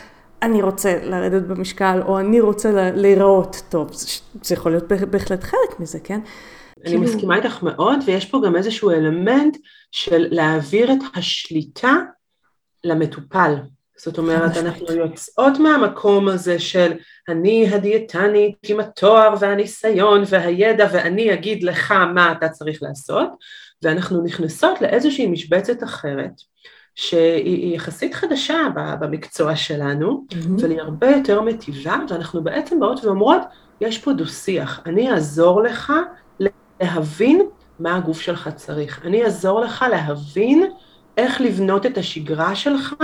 אני 0.42 0.62
רוצה 0.62 0.98
לרדת 1.02 1.42
במשקל, 1.42 2.00
או 2.06 2.20
אני 2.20 2.40
רוצה 2.40 2.90
להיראות 2.94 3.62
טוב. 3.68 3.92
זה, 3.92 4.06
זה 4.42 4.54
יכול 4.54 4.72
להיות 4.72 4.92
בהחלט 5.10 5.42
חלק 5.42 5.80
מזה, 5.80 6.00
כן? 6.00 6.20
אני 6.20 6.84
כאילו... 6.84 7.02
מסכימה 7.02 7.36
איתך 7.36 7.62
מאוד, 7.62 7.98
ויש 8.06 8.26
פה 8.26 8.40
גם 8.46 8.56
איזשהו 8.56 8.90
אלמנט 8.90 9.56
של 9.90 10.26
להעביר 10.30 10.92
את 10.92 10.98
השליטה 11.14 11.92
למטופל. 12.84 13.54
זאת 14.04 14.18
אומרת, 14.18 14.56
אנחנו 14.56 14.92
יוצאות 14.92 15.58
מהמקום 15.58 16.28
הזה 16.28 16.58
של 16.58 16.92
אני 17.28 17.68
הדיאטנית 17.74 18.56
עם 18.68 18.80
התואר 18.80 19.34
והניסיון 19.40 20.22
והידע 20.28 20.88
ואני 20.92 21.34
אגיד 21.34 21.62
לך 21.62 21.92
מה 21.92 22.32
אתה 22.32 22.48
צריך 22.48 22.82
לעשות, 22.82 23.28
ואנחנו 23.82 24.24
נכנסות 24.24 24.80
לאיזושהי 24.80 25.26
משבצת 25.26 25.82
אחרת, 25.82 26.32
שהיא 26.94 27.76
יחסית 27.76 28.14
חדשה 28.14 28.56
במקצוע 29.00 29.56
שלנו, 29.56 30.24
mm-hmm. 30.30 30.60
אבל 30.60 30.70
היא 30.70 30.80
הרבה 30.80 31.10
יותר 31.10 31.40
מטיבה, 31.40 31.96
ואנחנו 32.08 32.44
בעצם 32.44 32.80
באות 32.80 33.04
ואומרות, 33.04 33.40
יש 33.80 33.98
פה 33.98 34.12
דו-שיח, 34.12 34.80
אני 34.86 35.12
אעזור 35.12 35.62
לך 35.62 35.92
להבין 36.80 37.42
מה 37.78 37.96
הגוף 37.96 38.20
שלך 38.20 38.48
צריך, 38.56 39.06
אני 39.06 39.24
אעזור 39.24 39.60
לך 39.60 39.84
להבין 39.90 40.64
איך 41.16 41.40
לבנות 41.40 41.86
את 41.86 41.98
השגרה 41.98 42.54
שלך 42.54 42.94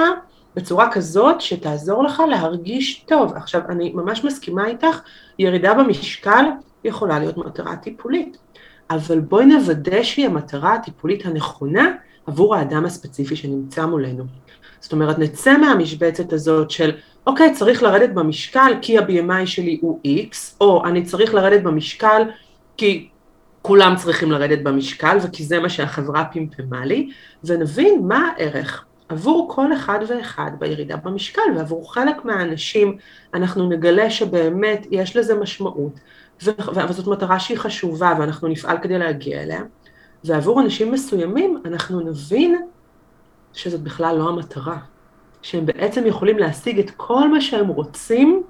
בצורה 0.59 0.93
כזאת 0.93 1.41
שתעזור 1.41 2.05
לך 2.05 2.23
להרגיש 2.29 3.05
טוב. 3.09 3.33
עכשיו, 3.37 3.61
אני 3.69 3.93
ממש 3.95 4.25
מסכימה 4.25 4.67
איתך, 4.67 5.01
ירידה 5.39 5.75
במשקל 5.75 6.45
יכולה 6.85 7.19
להיות 7.19 7.37
מטרה 7.37 7.77
טיפולית, 7.77 8.37
אבל 8.91 9.21
בואי 9.21 9.47
נוודא 9.47 10.03
שהיא 10.03 10.27
המטרה 10.27 10.75
הטיפולית 10.75 11.27
הנכונה 11.27 11.93
עבור 12.27 12.55
האדם 12.57 12.85
הספציפי 12.85 13.37
שנמצא 13.37 13.87
מולנו. 13.87 14.25
זאת 14.81 14.93
אומרת, 14.93 15.19
נצא 15.19 15.59
מהמשבצת 15.59 16.33
הזאת 16.33 16.71
של, 16.71 16.93
אוקיי, 17.27 17.55
צריך 17.55 17.83
לרדת 17.83 18.11
במשקל 18.11 18.73
כי 18.83 18.99
ה-BMI 18.99 19.47
שלי 19.47 19.79
הוא 19.83 20.01
X, 20.07 20.37
או 20.61 20.85
אני 20.87 21.03
צריך 21.05 21.35
לרדת 21.35 21.63
במשקל 21.63 22.23
כי 22.77 23.09
כולם 23.63 23.97
צריכים 23.97 24.33
לרדת 24.33 24.63
במשקל 24.63 25.19
וכי 25.23 25.45
זה 25.45 25.61
מה 25.61 25.69
שהחברה 25.69 26.25
פמפמה 26.25 26.85
לי, 26.85 27.11
ונבין 27.45 28.03
מה 28.03 28.31
הערך. 28.37 28.85
עבור 29.09 29.49
כל 29.55 29.73
אחד 29.73 29.99
ואחד 30.09 30.51
בירידה 30.59 30.97
במשקל 30.97 31.43
ועבור 31.57 31.95
חלק 31.95 32.25
מהאנשים 32.25 32.97
אנחנו 33.35 33.69
נגלה 33.69 34.11
שבאמת 34.11 34.87
יש 34.91 35.17
לזה 35.17 35.35
משמעות 35.35 36.01
וזאת 36.43 37.07
מטרה 37.07 37.41
שהיא 37.41 37.59
חשובה 37.59 38.15
ואנחנו 38.19 38.49
נפעל 38.49 38.79
כדי 38.79 38.99
להגיע 38.99 39.43
אליה 39.43 39.63
ועבור 40.25 40.61
אנשים 40.61 40.93
מסוימים 40.93 41.63
אנחנו 41.65 42.01
נבין 42.01 42.57
שזאת 43.53 43.81
בכלל 43.81 44.19
לא 44.19 44.29
המטרה, 44.29 44.79
שהם 45.43 45.67
בעצם 45.67 46.07
יכולים 46.07 46.39
להשיג 46.39 46.79
את 46.79 46.91
כל 46.91 47.29
מה 47.31 47.41
שהם 47.41 47.69
רוצים 47.69 48.43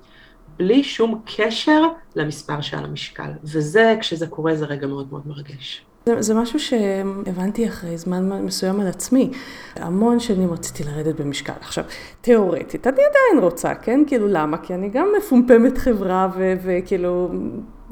בלי 0.57 0.85
שום 0.85 1.23
קשר 1.37 1.83
למספר 2.17 2.61
שעל 2.61 2.85
המשקל 2.85 3.31
וזה 3.45 3.97
כשזה 4.01 4.27
קורה 4.27 4.55
זה 4.55 4.67
רגע 4.67 4.87
מאוד 4.87 5.09
מאוד 5.11 5.23
מרגש. 5.27 5.88
זה, 6.09 6.23
זה 6.23 6.35
משהו 6.35 6.59
שהבנתי 6.61 7.69
אחרי 7.69 7.99
זמן 7.99 8.43
מסוים 8.43 8.81
על 8.81 8.87
עצמי. 8.87 9.31
המון 9.77 10.21
שנים 10.21 10.53
רציתי 10.53 10.85
לרדת 10.85 11.21
במשקל. 11.21 11.53
עכשיו, 11.61 11.85
תיאורטית, 12.21 12.87
אני 12.87 12.97
עדיין 12.97 13.45
רוצה, 13.45 13.75
כן? 13.75 14.01
כאילו, 14.07 14.29
למה? 14.29 14.59
כי 14.59 14.75
אני 14.75 14.89
גם 14.89 15.09
מפומפמת 15.19 15.79
חברה, 15.79 16.29
וכאילו, 16.63 17.31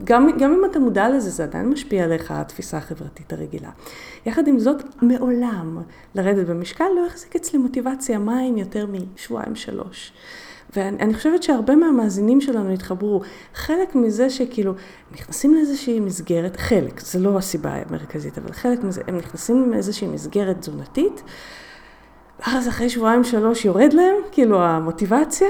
גם, 0.04 0.28
גם 0.38 0.52
אם 0.52 0.64
אתה 0.70 0.78
מודע 0.78 1.08
לזה, 1.08 1.30
זה 1.30 1.42
עדיין 1.42 1.68
משפיע 1.68 2.04
עליך, 2.04 2.30
התפיסה 2.30 2.76
החברתית 2.76 3.32
הרגילה. 3.32 3.70
יחד 4.26 4.48
עם 4.48 4.58
זאת, 4.58 4.82
מעולם 5.02 5.82
לרדת 6.14 6.46
במשקל 6.46 6.84
לא 6.96 7.06
החזיק 7.06 7.36
אצלי 7.36 7.58
מוטיבציה 7.58 8.18
מים 8.18 8.56
יותר 8.56 8.86
משבועיים 8.86 9.54
שלוש. 9.54 10.12
ואני 10.76 11.14
חושבת 11.14 11.42
שהרבה 11.42 11.76
מהמאזינים 11.76 12.40
שלנו 12.40 12.72
התחברו. 12.72 13.20
חלק 13.54 13.94
מזה 13.94 14.30
שכאילו 14.30 14.72
נכנסים 15.12 15.54
לאיזושהי 15.54 16.00
מסגרת, 16.00 16.56
חלק, 16.56 17.00
זה 17.00 17.18
לא 17.18 17.38
הסיבה 17.38 17.70
המרכזית, 17.88 18.38
אבל 18.38 18.52
חלק 18.52 18.84
מזה, 18.84 19.02
הם 19.06 19.16
נכנסים 19.16 19.70
לאיזושהי 19.72 20.08
מסגרת 20.08 20.60
תזונתית, 20.60 21.22
ואז 22.40 22.68
אחרי 22.68 22.88
שבועיים 22.88 23.24
שלוש 23.24 23.64
יורד 23.64 23.92
להם, 23.92 24.14
כאילו 24.32 24.62
המוטיבציה, 24.62 25.48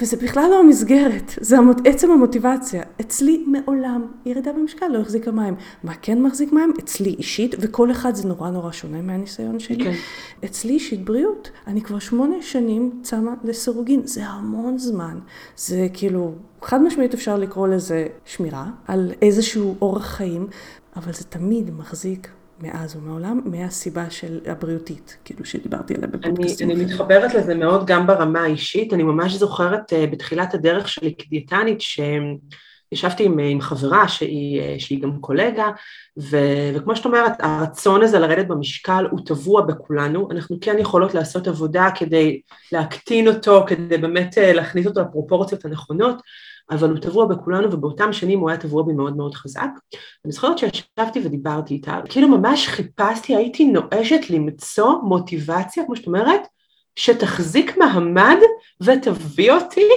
וזה 0.00 0.16
בכלל 0.16 0.46
לא 0.50 0.60
המסגרת, 0.60 1.32
זה 1.40 1.58
המוט... 1.58 1.76
עצם 1.84 2.10
המוטיבציה. 2.10 2.82
אצלי 3.00 3.44
מעולם 3.46 4.06
ירידה 4.26 4.52
במשקל 4.52 4.86
לא 4.88 4.98
החזיקה 4.98 5.30
מים. 5.30 5.54
מה 5.84 5.92
כן 6.02 6.22
מחזיק 6.22 6.52
מים? 6.52 6.72
אצלי 6.78 7.10
אישית, 7.18 7.54
וכל 7.58 7.90
אחד 7.90 8.14
זה 8.14 8.28
נורא 8.28 8.50
נורא 8.50 8.72
שונה 8.72 9.02
מהניסיון 9.02 9.58
שלי. 9.58 9.84
כן. 9.84 9.92
אצלי 10.44 10.72
אישית 10.72 11.04
בריאות. 11.04 11.50
אני 11.66 11.82
כבר 11.82 11.98
שמונה 11.98 12.34
שנים 12.40 13.00
צמה 13.02 13.34
לסירוגין, 13.44 14.00
זה 14.04 14.26
המון 14.26 14.78
זמן. 14.78 15.18
זה 15.56 15.86
כאילו, 15.92 16.32
חד 16.62 16.82
משמעית 16.82 17.14
אפשר 17.14 17.36
לקרוא 17.36 17.68
לזה 17.68 18.06
שמירה 18.24 18.66
על 18.86 19.12
איזשהו 19.22 19.76
אורח 19.82 20.06
חיים, 20.06 20.46
אבל 20.96 21.12
זה 21.12 21.24
תמיד 21.24 21.70
מחזיק 21.78 22.28
מאז 22.62 22.96
ומעולם, 22.96 23.40
מהסיבה 23.44 24.10
של 24.10 24.40
הבריאותית, 24.46 25.16
כאילו 25.24 25.44
שדיברתי 25.44 25.94
עליה 25.94 26.08
בפודקאסטים. 26.08 26.70
אני, 26.70 26.76
אני 26.76 26.84
מתחברת 26.84 27.34
לזה 27.34 27.54
מאוד 27.54 27.86
גם 27.86 28.06
ברמה 28.06 28.40
האישית, 28.40 28.92
אני 28.92 29.02
ממש 29.02 29.32
זוכרת 29.32 29.92
uh, 29.92 30.10
בתחילת 30.12 30.54
הדרך 30.54 30.88
שלי 30.88 31.14
כדיאטנית, 31.18 31.78
שישבתי 31.80 33.24
עם, 33.24 33.38
עם 33.38 33.60
חברה 33.60 34.08
שהיא, 34.08 34.60
uh, 34.60 34.80
שהיא 34.80 35.02
גם 35.02 35.20
קולגה, 35.20 35.70
ו, 36.18 36.36
וכמו 36.74 36.96
שאת 36.96 37.04
אומרת, 37.04 37.32
הרצון 37.38 38.02
הזה 38.02 38.18
לרדת 38.18 38.46
במשקל 38.46 39.06
הוא 39.10 39.20
טבוע 39.26 39.62
בכולנו, 39.62 40.28
אנחנו 40.30 40.56
כן 40.60 40.76
יכולות 40.78 41.14
לעשות 41.14 41.48
עבודה 41.48 41.88
כדי 41.94 42.40
להקטין 42.72 43.28
אותו, 43.28 43.64
כדי 43.66 43.98
באמת 43.98 44.38
להכניס 44.40 44.86
אותו 44.86 45.00
לפרופורציות 45.00 45.64
הנכונות, 45.64 46.22
אבל 46.70 46.90
הוא 46.90 46.98
טבוע 46.98 47.26
בכולנו 47.26 47.72
ובאותם 47.72 48.12
שנים 48.12 48.40
הוא 48.40 48.50
היה 48.50 48.58
טבוע 48.58 48.82
בי 48.82 48.92
מאוד 48.92 49.16
מאוד 49.16 49.34
חזק. 49.34 49.68
אני 50.24 50.32
זוכרת 50.32 50.58
שישבתי 50.58 51.20
ודיברתי 51.24 51.74
איתה, 51.74 52.00
כאילו 52.08 52.28
ממש 52.28 52.68
חיפשתי, 52.68 53.36
הייתי 53.36 53.64
נואשת 53.64 54.30
למצוא 54.30 54.92
מוטיבציה, 55.02 55.84
כמו 55.86 55.96
שאת 55.96 56.06
אומרת, 56.06 56.40
שתחזיק 56.96 57.76
מעמד 57.76 58.36
ותביא 58.82 59.52
אותי 59.52 59.88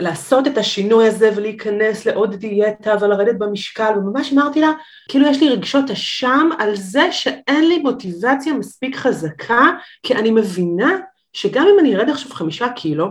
לעשות 0.00 0.46
את 0.46 0.58
השינוי 0.58 1.06
הזה 1.08 1.30
ולהיכנס 1.36 2.06
לעוד 2.06 2.34
דיאטה 2.34 2.94
ולרדת 3.00 3.38
במשקל, 3.38 3.92
וממש 3.96 4.32
אמרתי 4.32 4.60
לה, 4.60 4.70
כאילו 5.08 5.26
יש 5.26 5.42
לי 5.42 5.48
רגשות 5.48 5.90
אשם 5.90 6.48
על 6.58 6.76
זה 6.76 7.12
שאין 7.12 7.68
לי 7.68 7.78
מוטיבציה 7.78 8.54
מספיק 8.54 8.96
חזקה, 8.96 9.70
כי 10.02 10.14
אני 10.14 10.30
מבינה 10.30 10.96
שגם 11.32 11.66
אם 11.74 11.78
אני 11.80 11.96
ארד 11.96 12.10
עכשיו 12.10 12.30
חמישה 12.30 12.68
קילו, 12.68 13.06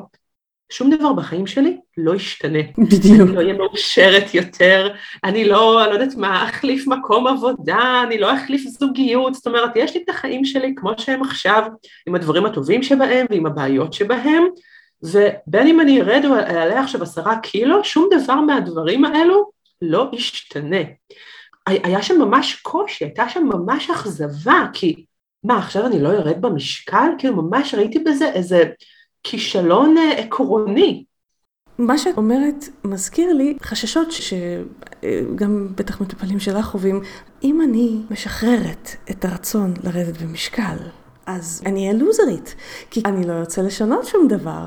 שום 0.69 0.89
דבר 0.89 1.13
בחיים 1.13 1.47
שלי 1.47 1.77
לא 1.97 2.15
ישתנה. 2.15 2.59
בדיוק. 2.77 3.21
אני 3.21 3.35
לא 3.35 3.39
אהיה 3.39 3.53
מאושרת 3.53 4.33
יותר, 4.33 4.93
אני 5.23 5.45
לא, 5.45 5.83
אני 5.83 5.89
לא 5.89 5.93
יודעת 5.93 6.15
מה, 6.15 6.49
אחליף 6.49 6.87
מקום 6.87 7.27
עבודה, 7.27 8.03
אני 8.07 8.17
לא 8.17 8.35
אחליף 8.35 8.61
זוגיות, 8.61 9.33
זאת 9.33 9.47
אומרת, 9.47 9.71
יש 9.75 9.95
לי 9.95 10.03
את 10.03 10.09
החיים 10.09 10.45
שלי 10.45 10.73
כמו 10.75 10.91
שהם 10.97 11.21
עכשיו, 11.21 11.63
עם 12.07 12.15
הדברים 12.15 12.45
הטובים 12.45 12.83
שבהם 12.83 13.25
ועם 13.29 13.45
הבעיות 13.45 13.93
שבהם, 13.93 14.43
ובין 15.03 15.67
אם 15.67 15.81
אני 15.81 16.01
ארד 16.01 16.25
או 16.25 16.35
אעלה 16.35 16.81
עכשיו 16.83 17.03
עשרה 17.03 17.39
קילו, 17.39 17.83
שום 17.83 18.09
דבר 18.11 18.35
מהדברים 18.35 19.05
האלו 19.05 19.49
לא 19.81 20.09
ישתנה. 20.13 20.77
היה 21.67 22.01
שם 22.01 22.19
ממש 22.19 22.55
קושי, 22.55 23.03
הייתה 23.03 23.29
שם 23.29 23.49
ממש 23.53 23.89
אכזבה, 23.89 24.65
כי 24.73 25.05
מה, 25.43 25.57
עכשיו 25.57 25.85
אני 25.85 26.01
לא 26.01 26.09
יורד 26.09 26.41
במשקל? 26.41 27.07
כאילו 27.17 27.35
ממש 27.35 27.73
ראיתי 27.73 27.99
בזה 27.99 28.29
איזה 28.29 28.63
כישלון 29.25 29.97
אה, 29.97 30.11
עקרוני. 30.11 31.03
מה 31.77 31.97
שאת 31.97 32.17
אומרת 32.17 32.55
מזכיר 32.83 33.33
לי 33.33 33.57
חששות 33.63 34.07
שגם 34.11 35.67
בטח 35.75 36.01
מטופלים 36.01 36.39
שלך 36.39 36.65
חווים. 36.65 37.01
אם 37.43 37.61
אני 37.61 38.01
משחררת 38.11 38.89
את 39.11 39.25
הרצון 39.25 39.73
לרדת 39.83 40.21
במשקל, 40.21 40.77
אז 41.25 41.63
אני 41.65 41.87
אהיה 41.87 41.99
לוזרית, 41.99 42.55
כי 42.91 43.01
אני 43.05 43.27
לא 43.27 43.33
ארצה 43.33 43.61
לשנות 43.61 44.05
שום 44.05 44.27
דבר. 44.27 44.65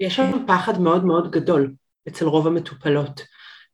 יש 0.00 0.16
שם 0.16 0.30
פחד 0.46 0.80
מאוד 0.80 1.04
מאוד 1.04 1.30
גדול 1.30 1.72
אצל 2.08 2.24
רוב 2.24 2.46
המטופלות. 2.46 3.22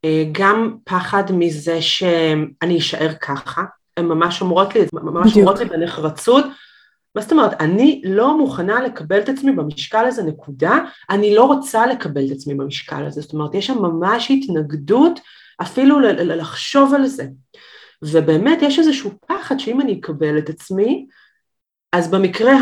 אה, 0.05 0.25
גם 0.33 0.77
פחד 0.85 1.25
מזה 1.33 1.83
שאני 1.83 2.79
אשאר 2.79 3.15
ככה, 3.21 3.65
הן 3.97 4.07
ממש 4.07 4.41
אומרות 4.41 4.75
לי, 4.75 4.81
ממש 4.93 5.37
אומרות 5.37 5.59
לי 5.59 5.65
בנחרצות, 5.65 6.45
מה 7.15 7.23
זאת 7.23 7.33
אומרת, 7.33 7.61
אני 7.61 8.03
לא 8.05 8.39
מוכנה 8.39 8.83
לקבל 8.83 9.21
את 9.21 9.29
עצמי 9.29 9.53
במשקל 9.53 10.05
הזה, 10.05 10.23
נקודה, 10.23 10.79
אני 11.11 11.35
לא 11.35 11.45
רוצה 11.45 11.87
לקבל 11.87 12.27
את 12.27 12.31
עצמי 12.31 12.55
במשקל 12.55 13.05
הזה, 13.07 13.21
זאת 13.21 13.33
אומרת, 13.33 13.55
יש 13.55 13.67
שם 13.67 13.79
ממש 13.83 14.31
התנגדות 14.31 15.21
אפילו 15.63 16.01
לחשוב 16.01 16.95
על 16.95 17.07
זה. 17.07 17.27
ובאמת 18.03 18.63
יש 18.63 18.79
איזשהו 18.79 19.11
פחד 19.27 19.59
שאם 19.59 19.81
אני 19.81 20.01
אקבל 20.01 20.39
את 20.39 20.49
עצמי, 20.49 21.07
אז 21.93 22.11
במקרה 22.11 22.53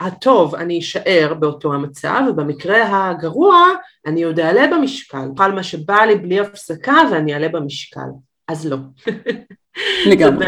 הטוב 0.00 0.54
אני 0.54 0.78
אשאר 0.78 1.34
באותו 1.34 1.74
המצב, 1.74 2.22
ובמקרה 2.28 3.10
הגרוע 3.10 3.66
אני 4.06 4.22
עוד 4.22 4.40
אעלה 4.40 4.76
במשקל, 4.76 5.26
אוכל 5.30 5.52
מה 5.52 5.62
שבא 5.62 6.00
לי 6.00 6.14
בלי 6.14 6.40
הפסקה 6.40 6.96
ואני 7.12 7.34
אעלה 7.34 7.48
במשקל. 7.48 8.08
אז 8.48 8.66
לא. 8.66 8.76
לגמרי. 10.06 10.46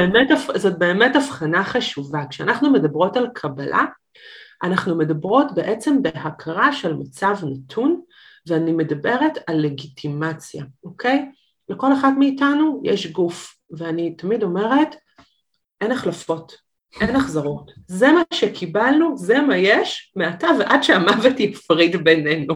זאת 0.55 0.79
באמת, 0.79 1.17
הבחנה 1.17 1.65
חשובה. 1.65 2.21
כשאנחנו 2.31 2.73
מדברות 2.73 3.17
על 3.17 3.29
קבלה, 3.35 3.85
אנחנו 4.63 4.97
מדברות 4.97 5.47
בעצם 5.55 6.03
בהכרה 6.03 6.73
של 6.73 6.95
מצב 6.95 7.37
נתון, 7.43 8.01
ואני 8.47 8.73
מדברת 8.73 9.39
על 9.47 9.61
לגיטימציה, 9.61 10.65
אוקיי? 10.85 11.31
לכל 11.69 11.93
אחד 11.93 12.13
מאיתנו 12.19 12.81
יש 12.85 13.07
גוף, 13.07 13.57
ואני 13.71 14.15
תמיד 14.17 14.43
אומרת, 14.43 14.97
אין 15.81 15.93
החלפות, 15.93 16.57
אין 17.01 17.17
החזרות. 17.17 17.71
זה 17.89 18.13
מה 18.13 18.23
שקיבלנו, 18.35 19.17
זה 19.17 19.41
מה 19.41 19.57
יש, 19.57 20.13
מעתה 20.17 20.49
ועד 20.59 20.83
שהמוות 20.83 21.41
יפריד 21.41 22.05
בינינו. 22.05 22.55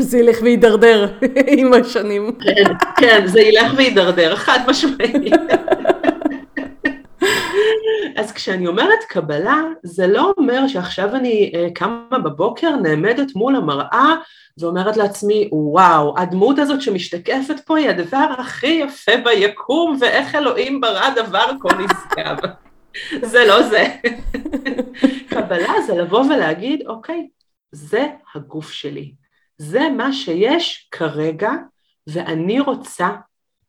זה 0.00 0.18
ילך 0.18 0.38
וידרדר 0.42 1.18
עם 1.58 1.72
השנים. 1.72 2.32
כן, 2.40 2.72
כן, 2.96 3.26
זה 3.26 3.40
ילך 3.40 3.72
וידרדר, 3.76 4.36
חד 4.36 4.58
משמעית. 4.68 5.32
אז 8.16 8.32
כשאני 8.32 8.66
אומרת 8.66 8.98
קבלה, 9.08 9.62
זה 9.82 10.06
לא 10.06 10.32
אומר 10.38 10.68
שעכשיו 10.68 11.16
אני 11.16 11.52
uh, 11.54 11.72
קמה 11.74 12.18
בבוקר, 12.24 12.76
נעמדת 12.76 13.34
מול 13.36 13.56
המראה 13.56 14.14
ואומרת 14.58 14.96
לעצמי, 14.96 15.48
וואו, 15.52 16.18
הדמות 16.18 16.58
הזאת 16.58 16.82
שמשתקפת 16.82 17.60
פה 17.66 17.78
היא 17.78 17.88
הדבר 17.88 18.26
הכי 18.38 18.66
יפה 18.66 19.12
ביקום, 19.24 19.96
ואיך 20.00 20.34
אלוהים 20.34 20.80
ברא 20.80 21.10
דבר 21.16 21.46
כה 21.60 21.68
נשגב. 21.74 22.36
זה 23.22 23.44
לא 23.44 23.62
זה. 23.62 23.86
קבלה 25.28 25.72
זה 25.86 25.94
לבוא 25.94 26.24
ולהגיד, 26.24 26.82
אוקיי, 26.86 27.28
זה 27.72 28.06
הגוף 28.34 28.70
שלי. 28.70 29.21
זה 29.62 29.88
מה 29.96 30.12
שיש 30.12 30.88
כרגע, 30.90 31.50
ואני 32.06 32.60
רוצה 32.60 33.08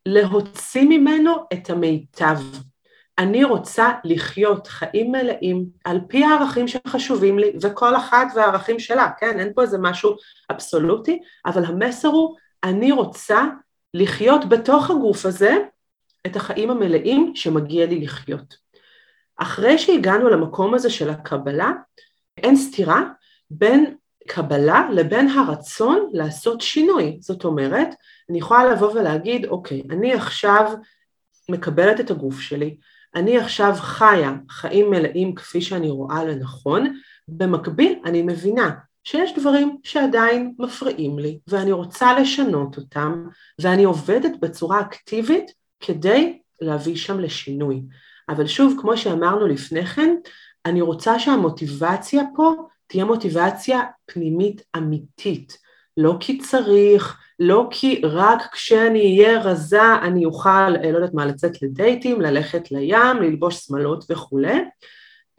להוציא 0.05 0.83
ממנו 0.89 1.33
את 1.53 1.69
המיטב. 1.69 2.37
אני 3.19 3.43
רוצה 3.43 3.91
לחיות 4.03 4.67
חיים 4.67 5.11
מלאים 5.11 5.65
על 5.85 5.99
פי 6.07 6.23
הערכים 6.23 6.67
שחשובים 6.67 7.39
לי, 7.39 7.51
וכל 7.61 7.95
אחת 7.95 8.27
והערכים 8.35 8.79
שלה, 8.79 9.09
כן? 9.19 9.39
אין 9.39 9.53
פה 9.55 9.61
איזה 9.61 9.77
משהו 9.81 10.15
אבסולוטי, 10.51 11.19
אבל 11.45 11.65
המסר 11.65 12.07
הוא, 12.07 12.35
אני 12.63 12.91
רוצה 12.91 13.43
לחיות 13.93 14.49
בתוך 14.49 14.89
הגוף 14.89 15.25
הזה 15.25 15.57
את 16.25 16.35
החיים 16.35 16.69
המלאים 16.69 17.31
שמגיע 17.35 17.85
לי 17.85 18.01
לחיות. 18.01 18.55
אחרי 19.37 19.77
שהגענו 19.77 20.29
למקום 20.29 20.73
הזה 20.73 20.89
של 20.89 21.09
הקבלה, 21.09 21.71
אין 22.37 22.55
סתירה 22.55 23.03
בין 23.49 23.95
קבלה 24.27 24.89
לבין 24.91 25.29
הרצון 25.29 26.09
לעשות 26.13 26.61
שינוי. 26.61 27.17
זאת 27.19 27.45
אומרת, 27.45 27.87
אני 28.29 28.37
יכולה 28.37 28.71
לבוא 28.71 28.91
ולהגיד, 28.91 29.45
אוקיי, 29.45 29.83
אני 29.89 30.13
עכשיו 30.13 30.73
מקבלת 31.49 31.99
את 31.99 32.11
הגוף 32.11 32.39
שלי, 32.39 32.77
אני 33.15 33.37
עכשיו 33.37 33.73
חיה 33.77 34.33
חיים 34.49 34.89
מלאים 34.89 35.35
כפי 35.35 35.61
שאני 35.61 35.89
רואה 35.89 36.23
לנכון, 36.23 36.99
במקביל 37.27 37.99
אני 38.05 38.21
מבינה 38.21 38.71
שיש 39.03 39.33
דברים 39.39 39.77
שעדיין 39.83 40.53
מפריעים 40.59 41.19
לי 41.19 41.39
ואני 41.47 41.71
רוצה 41.71 42.19
לשנות 42.19 42.77
אותם 42.77 43.27
ואני 43.61 43.83
עובדת 43.83 44.31
בצורה 44.39 44.81
אקטיבית 44.81 45.51
כדי 45.79 46.39
להביא 46.61 46.95
שם 46.95 47.19
לשינוי. 47.19 47.83
אבל 48.29 48.47
שוב, 48.47 48.77
כמו 48.81 48.97
שאמרנו 48.97 49.47
לפני 49.47 49.85
כן, 49.85 50.15
אני 50.65 50.81
רוצה 50.81 51.19
שהמוטיבציה 51.19 52.23
פה 52.35 52.53
תהיה 52.93 53.05
מוטיבציה 53.05 53.81
פנימית 54.05 54.61
אמיתית, 54.77 55.57
לא 55.97 56.17
כי 56.19 56.37
צריך, 56.37 57.17
לא 57.39 57.67
כי 57.71 58.01
רק 58.03 58.41
כשאני 58.51 58.99
אהיה 58.99 59.41
רזה 59.41 59.95
אני 60.01 60.25
אוכל, 60.25 60.49
אה, 60.49 60.91
לא 60.91 60.97
יודעת 60.97 61.13
מה, 61.13 61.25
לצאת 61.25 61.61
לדייטים, 61.61 62.21
ללכת 62.21 62.71
לים, 62.71 63.17
ללבוש 63.21 63.55
שמלות 63.55 64.03
וכולי, 64.09 64.59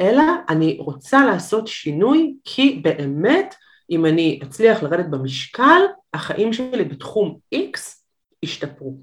אלא 0.01 0.23
אני 0.49 0.77
רוצה 0.81 1.27
לעשות 1.27 1.67
שינוי 1.67 2.35
כי 2.45 2.81
באמת 2.85 3.55
אם 3.91 4.07
אני 4.07 4.41
אצליח 4.43 4.83
לרדת 4.83 5.07
במשקל, 5.07 5.81
החיים 6.15 6.53
שלי 6.53 6.85
בתחום 6.85 7.39
X 7.55 7.79
ישתפרו. 8.43 8.99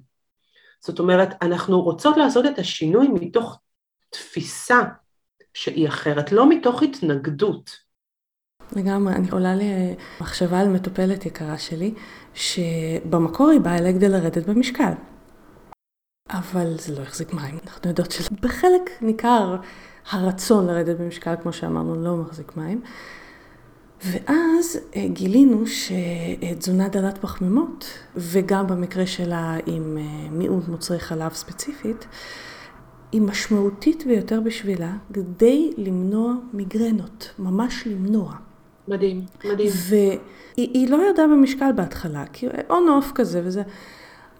זאת 0.79 0.99
אומרת, 0.99 1.29
אנחנו 1.41 1.81
רוצות 1.81 2.17
לעשות 2.17 2.45
את 2.45 2.59
השינוי 2.59 3.07
מתוך 3.07 3.59
תפיסה 4.09 4.81
שהיא 5.53 5.87
אחרת, 5.87 6.31
לא 6.31 6.49
מתוך 6.49 6.83
התנגדות. 6.83 7.90
לגמרי, 8.75 9.13
אני 9.13 9.29
עולה 9.29 9.53
למחשבה 9.55 10.59
על 10.59 10.67
מטופלת 10.67 11.25
יקרה 11.25 11.57
שלי, 11.57 11.93
שבמקור 12.33 13.49
היא 13.49 13.59
באה 13.59 13.77
אליי 13.77 13.93
כדי 13.93 14.09
לרדת 14.09 14.49
במשקל. 14.49 14.91
אבל 16.29 16.77
זה 16.77 16.95
לא 16.95 17.01
החזיק 17.01 17.33
מים. 17.33 17.57
אנחנו 17.67 17.89
יודעות 17.89 18.11
שבחלק 18.11 18.89
ניכר 19.01 19.55
הרצון 20.11 20.67
לרדת 20.67 20.99
במשקל, 20.99 21.35
כמו 21.41 21.53
שאמרנו, 21.53 22.03
לא 22.03 22.17
מחזיק 22.17 22.57
מים. 22.57 22.81
ואז 24.05 24.79
אה, 24.95 25.07
גילינו 25.07 25.63
שתזונה 25.67 26.89
דלת 26.89 27.17
פחמימות, 27.17 27.85
וגם 28.15 28.67
במקרה 28.67 29.05
שלה 29.05 29.57
עם 29.65 29.97
אה, 29.97 30.29
מיעוט 30.31 30.67
מוצרי 30.67 30.99
חלב 30.99 31.33
ספציפית, 31.33 32.05
היא 33.11 33.21
משמעותית 33.21 34.03
ביותר 34.07 34.41
בשבילה 34.41 34.93
כדי 35.13 35.73
למנוע 35.77 36.33
מיגרנות, 36.53 37.29
ממש 37.39 37.87
למנוע. 37.87 38.35
מדהים, 38.87 39.21
מדהים. 39.45 39.69
והיא 40.57 40.89
לא 40.89 41.07
ירדה 41.07 41.27
במשקל 41.27 41.71
בהתחלה, 41.75 42.23
כי 42.33 42.47
און 42.69 42.89
אוף 42.89 43.11
כזה 43.15 43.41
וזה. 43.43 43.61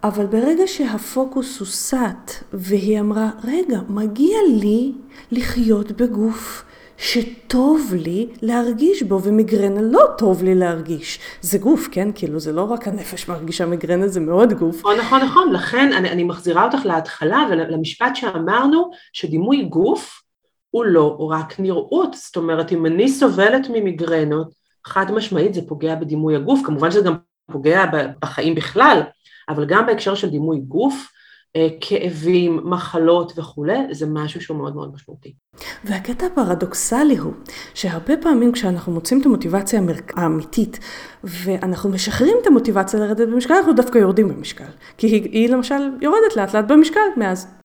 אבל 0.04 0.26
ברגע 0.26 0.66
שהפוקוס 0.66 1.60
הוסט 1.60 2.44
והיא 2.52 3.00
אמרה, 3.00 3.30
רגע, 3.44 3.80
מגיע 3.88 4.38
לי 4.60 4.92
לחיות 5.30 5.92
בגוף 5.92 6.64
שטוב 6.96 7.94
לי 7.94 8.28
להרגיש 8.42 9.02
בו, 9.02 9.22
ומיגרנה 9.22 9.80
לא 9.80 10.04
טוב 10.18 10.42
לי 10.42 10.54
להרגיש. 10.54 11.18
זה 11.40 11.58
גוף, 11.58 11.88
כן? 11.90 12.08
כאילו, 12.14 12.40
זה 12.40 12.52
לא 12.52 12.62
רק 12.62 12.88
הנפש 12.88 13.28
מרגישה 13.28 13.66
מיגרנה, 13.66 14.08
זה 14.08 14.20
מאוד 14.20 14.52
גוף. 14.52 14.78
נכון, 14.78 14.96
נכון, 14.98 15.20
נכון. 15.22 15.52
לכן 15.52 15.92
אני, 15.92 16.10
אני 16.10 16.24
מחזירה 16.24 16.64
אותך 16.64 16.86
להתחלה 16.86 17.46
ולמשפט 17.50 18.16
שאמרנו, 18.16 18.90
שדימוי 19.12 19.64
גוף 19.64 20.21
הוא 20.72 20.84
לא 20.84 21.16
רק 21.30 21.60
נראות. 21.60 22.14
זאת 22.14 22.36
אומרת, 22.36 22.72
אם 22.72 22.86
אני 22.86 23.08
סובלת 23.08 23.66
ממיגרנות, 23.72 24.54
חד 24.86 25.12
משמעית 25.12 25.54
זה 25.54 25.60
פוגע 25.68 25.94
בדימוי 25.94 26.36
הגוף, 26.36 26.60
כמובן 26.64 26.90
שזה 26.90 27.00
גם 27.00 27.14
פוגע 27.52 27.84
בחיים 28.20 28.54
בכלל, 28.54 29.00
אבל 29.48 29.64
גם 29.64 29.86
בהקשר 29.86 30.14
של 30.14 30.30
דימוי 30.30 30.58
גוף, 30.58 31.12
אה, 31.56 31.68
כאבים, 31.80 32.60
מחלות 32.64 33.32
וכולי, 33.36 33.78
זה 33.90 34.06
משהו 34.06 34.40
שהוא 34.40 34.56
מאוד 34.56 34.74
מאוד 34.74 34.94
משמעותי. 34.94 35.34
והקטע 35.84 36.26
הפרדוקסלי 36.26 37.16
הוא 37.16 37.32
שהרבה 37.74 38.16
פעמים 38.16 38.52
כשאנחנו 38.52 38.92
מוצאים 38.92 39.20
את 39.20 39.26
המוטיבציה 39.26 39.80
האמיתית 40.16 40.78
ואנחנו 41.24 41.90
משחררים 41.90 42.36
את 42.42 42.46
המוטיבציה 42.46 43.00
לרדת 43.00 43.28
במשקל, 43.28 43.54
אנחנו 43.54 43.72
דווקא 43.72 43.98
יורדים 43.98 44.28
במשקל. 44.28 44.70
כי 44.98 45.06
היא, 45.06 45.22
היא 45.22 45.48
למשל 45.48 45.90
יורדת 46.00 46.36
לאט 46.36 46.54
לאט 46.54 46.64
במשקל 46.64 47.00
מאז. 47.16 47.61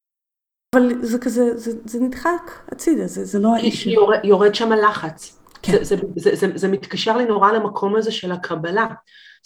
אבל 0.76 0.94
זה 1.02 1.20
כזה, 1.20 1.58
זה, 1.58 1.72
זה 1.86 2.00
נדחק 2.00 2.52
הצידה, 2.72 3.08
זה, 3.08 3.26
זה 3.26 3.40
לא 3.40 3.56
האיש. 3.56 3.88
יורד, 3.88 4.18
יורד 4.24 4.56
שם 4.56 4.72
הלחץ. 4.72 5.40
כן. 5.62 5.72
זה, 5.72 5.84
זה, 5.84 5.96
זה, 6.16 6.36
זה, 6.36 6.48
זה 6.56 6.68
מתקשר 6.68 7.18
לי 7.18 7.26
נורא 7.26 7.52
למקום 7.52 7.96
הזה 7.96 8.12
של 8.12 8.32
הקבלה. 8.32 8.88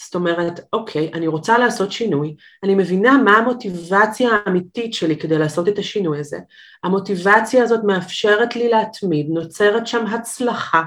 זאת 0.06 0.16
אומרת, 0.16 0.60
אוקיי, 0.74 1.12
אני 1.14 1.28
רוצה 1.28 1.58
לעשות 1.58 1.92
שינוי, 1.92 2.36
אני 2.64 2.76
מבינה 2.76 3.18
מה 3.18 3.38
המוטיבציה 3.38 4.30
האמיתית 4.46 4.94
שלי 4.94 5.18
כדי 5.18 5.38
לעשות 5.38 5.68
את 5.68 5.80
השינוי 5.80 6.20
הזה. 6.20 6.38
המוטיבציה 6.84 7.64
הזאת 7.64 7.80
מאפשרת 7.84 8.56
לי 8.56 8.70
להתמיד, 8.70 9.28
נוצרת 9.30 9.88
שם 9.88 10.08
הצלחה, 10.08 10.84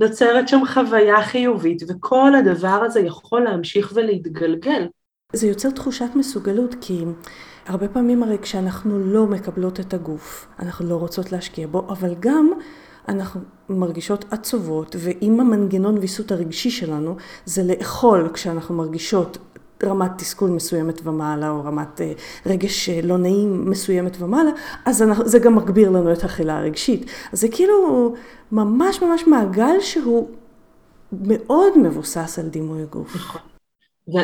נוצרת 0.00 0.48
שם 0.48 0.60
חוויה 0.66 1.22
חיובית, 1.22 1.82
וכל 1.88 2.34
הדבר 2.34 2.82
הזה 2.84 3.00
יכול 3.00 3.40
להמשיך 3.40 3.92
ולהתגלגל. 3.94 4.86
זה 5.32 5.46
יוצר 5.46 5.70
תחושת 5.70 6.08
מסוגלות, 6.14 6.74
כי 6.80 7.04
הרבה 7.68 7.88
פעמים 7.88 8.22
הרי 8.22 8.38
כשאנחנו 8.38 8.98
לא 8.98 9.26
מקבלות 9.26 9.80
את 9.80 9.94
הגוף, 9.94 10.46
אנחנו 10.58 10.88
לא 10.88 10.94
רוצות 10.94 11.32
להשקיע 11.32 11.66
בו, 11.66 11.86
אבל 11.88 12.14
גם 12.20 12.50
אנחנו 13.08 13.40
מרגישות 13.68 14.24
עצובות, 14.30 14.96
ואם 14.98 15.40
המנגנון 15.40 15.98
ויסות 15.98 16.32
הרגשי 16.32 16.70
שלנו 16.70 17.16
זה 17.44 17.62
לאכול 17.62 18.30
כשאנחנו 18.34 18.74
מרגישות 18.74 19.38
רמת 19.84 20.10
תסכול 20.18 20.50
מסוימת 20.50 21.00
ומעלה, 21.06 21.50
או 21.50 21.64
רמת 21.64 22.00
אה, 22.00 22.12
רגש 22.46 22.88
אה, 22.88 23.00
לא 23.02 23.18
נעים 23.18 23.70
מסוימת 23.70 24.16
ומעלה, 24.20 24.50
אז 24.84 25.02
אנחנו, 25.02 25.28
זה 25.28 25.38
גם 25.38 25.56
מגביר 25.56 25.90
לנו 25.90 26.12
את 26.12 26.22
האכילה 26.22 26.58
הרגשית. 26.58 27.10
אז 27.32 27.40
זה 27.40 27.48
כאילו 27.48 28.14
ממש 28.52 29.02
ממש 29.02 29.26
מעגל 29.26 29.80
שהוא 29.80 30.28
מאוד 31.12 31.78
מבוסס 31.78 32.38
על 32.38 32.48
דימוי 32.48 32.84
גוף. 32.90 33.16
נכון. 33.16 33.40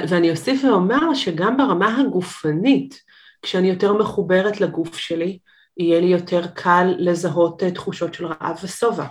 ואני 0.09 0.31
אוסיף 0.31 0.65
ואומר 0.65 1.15
שגם 1.15 1.57
ברמה 1.57 2.01
הגופנית, 2.01 3.05
כשאני 3.45 3.71
יותר 3.71 3.93
מחוברת 3.93 4.61
לגוף 4.61 4.97
שלי, 4.97 5.39
יהיה 5.77 6.01
לי 6.01 6.07
יותר 6.07 6.47
קל 6.47 6.95
לזהות 6.99 7.63
אה, 7.63 7.71
תחושות 7.71 8.15
של 8.15 8.27
רעב 8.27 8.57
ושובע. 8.65 9.07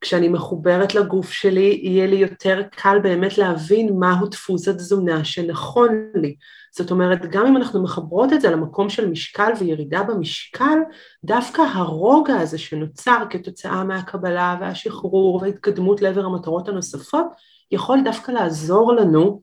כשאני 0.00 0.28
מחוברת 0.28 0.94
לגוף 0.94 1.30
שלי, 1.30 1.80
יהיה 1.82 2.06
לי 2.06 2.16
יותר 2.16 2.62
קל 2.70 2.98
באמת 3.02 3.38
להבין 3.38 3.98
מהו 3.98 4.26
דפוס 4.26 4.68
התזונה 4.68 5.24
שנכון 5.24 6.10
לי. 6.14 6.36
זאת 6.76 6.90
אומרת, 6.90 7.26
גם 7.30 7.46
אם 7.46 7.56
אנחנו 7.56 7.82
מחברות 7.82 8.32
את 8.32 8.40
זה 8.40 8.50
למקום 8.50 8.90
של 8.90 9.08
משקל 9.08 9.52
וירידה 9.58 10.02
במשקל, 10.02 10.78
דווקא 11.24 11.62
הרוגע 11.62 12.36
הזה 12.36 12.58
שנוצר 12.58 13.22
כתוצאה 13.30 13.84
מהקבלה 13.84 14.56
והשחרור 14.60 15.36
וההתקדמות 15.42 16.02
לעבר 16.02 16.24
המטרות 16.24 16.68
הנוספות, 16.68 17.26
יכול 17.70 17.98
דווקא 18.04 18.32
לעזור 18.32 18.92
לנו 18.92 19.42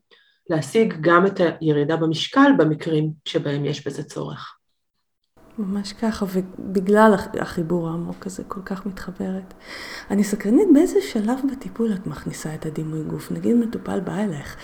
להשיג 0.49 0.93
גם 1.01 1.25
את 1.25 1.41
הירידה 1.59 1.95
במשקל 1.95 2.51
במקרים 2.57 3.11
שבהם 3.25 3.65
יש 3.65 3.87
בזה 3.87 4.03
צורך. 4.03 4.57
ממש 5.57 5.93
ככה, 5.93 6.25
ובגלל 6.33 7.15
החיבור 7.41 7.89
העמוק 7.89 8.25
הזה 8.25 8.43
כל 8.47 8.61
כך 8.65 8.85
מתחברת. 8.85 9.53
אני 10.11 10.23
סקרנית 10.23 10.67
באיזה 10.73 11.01
שלב 11.01 11.39
בטיפול 11.51 11.93
את 11.93 12.07
מכניסה 12.07 12.55
את 12.55 12.65
הדימוי 12.65 13.03
גוף? 13.03 13.31
נגיד 13.31 13.55
מטופל 13.55 13.99
בא 13.99 14.15
אליך, 14.15 14.57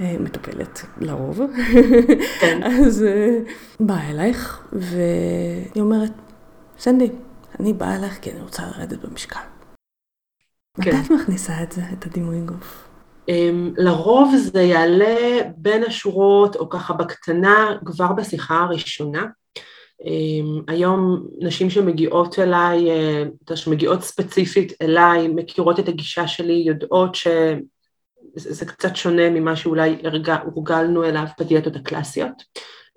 אה, 0.00 0.16
מטופלת 0.20 0.80
לרוב, 1.00 1.40
כן. 2.40 2.60
אז 2.86 3.02
אה, 3.02 3.38
באה 3.80 4.10
אלייך 4.10 4.68
והיא 4.72 5.82
אומרת, 5.82 6.12
סנדי, 6.78 7.10
אני 7.60 7.72
באה 7.72 7.96
אליך 7.96 8.18
כי 8.22 8.30
אני 8.30 8.40
רוצה 8.40 8.62
לרדת 8.66 9.04
במשקל. 9.04 9.40
כן. 10.80 10.96
מתי 10.96 11.06
את 11.06 11.10
מכניסה 11.10 11.62
את 11.62 11.72
זה, 11.72 11.82
את 11.92 12.06
הדימוי 12.06 12.40
גוף? 12.40 12.87
אמ, 13.28 13.72
לרוב 13.76 14.34
זה 14.36 14.62
יעלה 14.62 15.38
בין 15.56 15.84
השורות 15.84 16.56
או 16.56 16.68
ככה 16.68 16.94
בקטנה 16.94 17.76
כבר 17.84 18.12
בשיחה 18.12 18.58
הראשונה. 18.58 19.26
אמ, 20.04 20.62
היום 20.68 21.26
נשים 21.38 21.70
שמגיעות 21.70 22.38
אליי, 22.38 22.90
אה, 22.90 23.56
שמגיעות 23.56 24.02
ספציפית 24.02 24.72
אליי, 24.82 25.28
מכירות 25.28 25.80
את 25.80 25.88
הגישה 25.88 26.28
שלי, 26.28 26.62
יודעות 26.66 27.14
שזה 27.14 28.66
קצת 28.66 28.96
שונה 28.96 29.30
ממה 29.30 29.56
שאולי 29.56 29.96
הורגלנו 30.44 31.04
אליו 31.04 31.24
בדיאטות 31.40 31.76
הקלאסיות. 31.76 32.42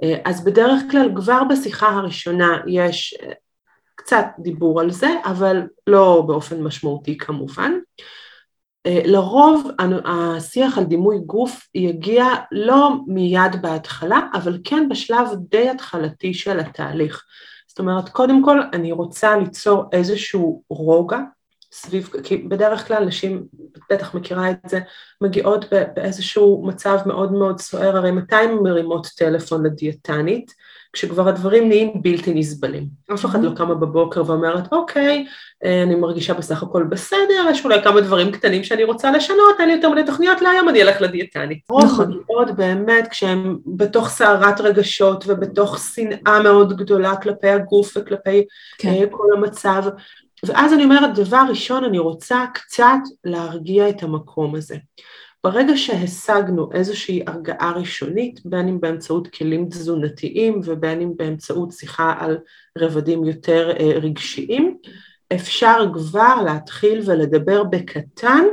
אה, 0.04 0.18
אז 0.26 0.44
בדרך 0.44 0.82
כלל 0.92 1.10
כבר 1.16 1.42
בשיחה 1.50 1.90
הראשונה 1.90 2.62
יש 2.68 3.18
אה, 3.24 3.32
קצת 3.96 4.26
דיבור 4.40 4.82
על 4.82 4.92
זה, 4.92 5.10
אבל 5.26 5.62
לא 5.88 6.24
באופן 6.28 6.64
משמעותי 6.64 7.18
כמובן. 7.18 7.72
אה, 8.86 9.02
לרוב 9.06 9.72
השיח 10.06 10.78
על 10.78 10.84
דימוי 10.84 11.20
גוף 11.26 11.68
יגיע 11.76 12.26
לא 12.52 12.90
מיד 13.08 13.62
בהתחלה, 13.62 14.20
אבל 14.34 14.58
כן 14.64 14.90
בשלב 14.90 15.28
די 15.50 15.70
התחלתי 15.70 16.34
של 16.34 16.60
התהליך. 16.60 17.24
זאת 17.68 17.80
אומרת, 17.80 18.10
קודם 18.10 18.44
כל 18.46 18.60
אני 18.74 18.92
רוצה 18.92 19.38
ליצור 19.38 19.84
איזשהו 19.92 20.64
רוגע 20.70 21.20
סביב, 21.72 22.10
כי 22.24 22.38
בדרך 22.38 22.88
כלל 22.88 23.06
נשים, 23.06 23.44
בטח 23.90 24.16
מכירה 24.16 24.52
את 24.52 24.58
זה, 24.68 24.80
מגיעות 25.22 25.66
באיזשהו 25.96 26.64
מצב 26.68 26.98
מאוד 27.06 27.32
מאוד 27.32 27.60
סוער, 27.60 27.98
הרי 27.98 28.12
מתי 28.12 28.36
הן 28.36 28.54
מרימות 28.64 29.08
טלפון 29.18 29.66
לדיאטנית? 29.66 30.54
כשכבר 30.94 31.30
הדברים 31.30 31.68
נהיים 31.68 32.02
בלתי 32.02 32.34
נסבלים. 32.34 32.88
אף 33.14 33.26
אחד 33.26 33.44
לא 33.44 33.52
קמה 33.56 33.76
בבוקר 33.76 34.24
ואומרת, 34.26 34.74
אוקיי, 34.74 35.26
אה, 35.64 35.84
אני 35.84 35.96
מרגישה 35.96 36.34
בסך 36.34 36.64
הכל 36.64 36.84
בסדר, 36.84 37.48
יש 37.52 37.66
אולי 37.66 37.84
כמה 37.84 38.02
דברים 38.02 38.32
קטנים 38.32 38.64
שאני 38.64 38.84
רוצה 38.84 39.12
לשנות, 39.12 39.60
אין 39.60 39.68
לי 39.68 39.74
יותר 39.74 39.90
מדי 39.90 40.04
תוכניות 40.06 40.42
להיום, 40.42 40.70
אני 40.70 40.82
אלך 40.82 41.02
לדיאטנית. 41.02 41.60
נכון. 41.84 42.20
מאוד 42.30 42.58
באמת, 42.58 43.08
כשהם 43.08 43.58
בתוך 43.66 44.10
סערת 44.10 44.62
רגשות 44.62 45.24
ובתוך 45.28 45.80
שנאה 45.80 46.42
מאוד 46.44 46.78
גדולה 46.78 47.16
כלפי 47.16 47.50
הגוף 47.50 47.98
וכלפי 47.98 48.46
כן. 48.78 48.90
אה, 48.90 49.04
כל 49.12 49.28
המצב, 49.38 49.84
ואז 50.46 50.74
אני 50.74 50.84
אומרת, 50.84 51.16
דבר 51.16 51.44
ראשון, 51.50 51.84
אני 51.84 52.00
רוצה 52.00 52.46
קצת 52.54 53.00
להרגיע 53.24 53.90
את 53.90 54.04
המקום 54.04 54.56
הזה. 54.56 54.76
ברגע 55.44 55.78
שהשגנו 55.78 56.70
איזושהי 56.74 57.24
הרגעה 57.28 57.72
ראשונית, 57.72 58.40
בין 58.46 58.68
אם 58.68 58.82
באמצעות 58.82 59.28
כלים 59.28 59.70
תזונתיים 59.70 60.62
ובין 60.64 61.02
אם 61.02 61.12
באמצעות 61.16 61.72
שיחה 61.72 62.14
על 62.20 62.38
רבדים 62.78 63.24
יותר 63.24 63.72
אה, 63.80 63.92
רגשיים, 64.02 64.78
אפשר 65.34 65.86
כבר 65.94 66.42
להתחיל 66.46 67.02
ולדבר 67.06 67.64
בקטן 67.64 68.44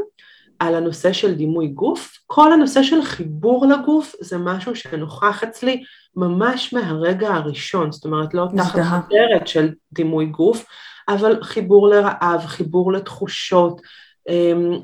על 0.59 0.75
הנושא 0.75 1.13
של 1.13 1.35
דימוי 1.35 1.69
גוף. 1.69 2.19
כל 2.27 2.53
הנושא 2.53 2.83
של 2.83 3.03
חיבור 3.03 3.67
לגוף 3.67 4.15
זה 4.21 4.39
משהו 4.39 4.77
שנוכח 4.77 5.43
אצלי 5.43 5.83
ממש 6.17 6.73
מהרגע 6.73 7.29
הראשון, 7.29 7.93
זאת 7.93 8.05
אומרת 8.05 8.35
לא 8.35 8.47
תחת 8.57 8.81
חדרת 8.81 9.49
של 9.49 9.73
דימוי 9.93 10.27
גוף, 10.27 10.65
אבל 11.09 11.43
חיבור 11.43 11.89
לרעב, 11.89 12.47
חיבור 12.47 12.93
לתחושות, 12.93 13.81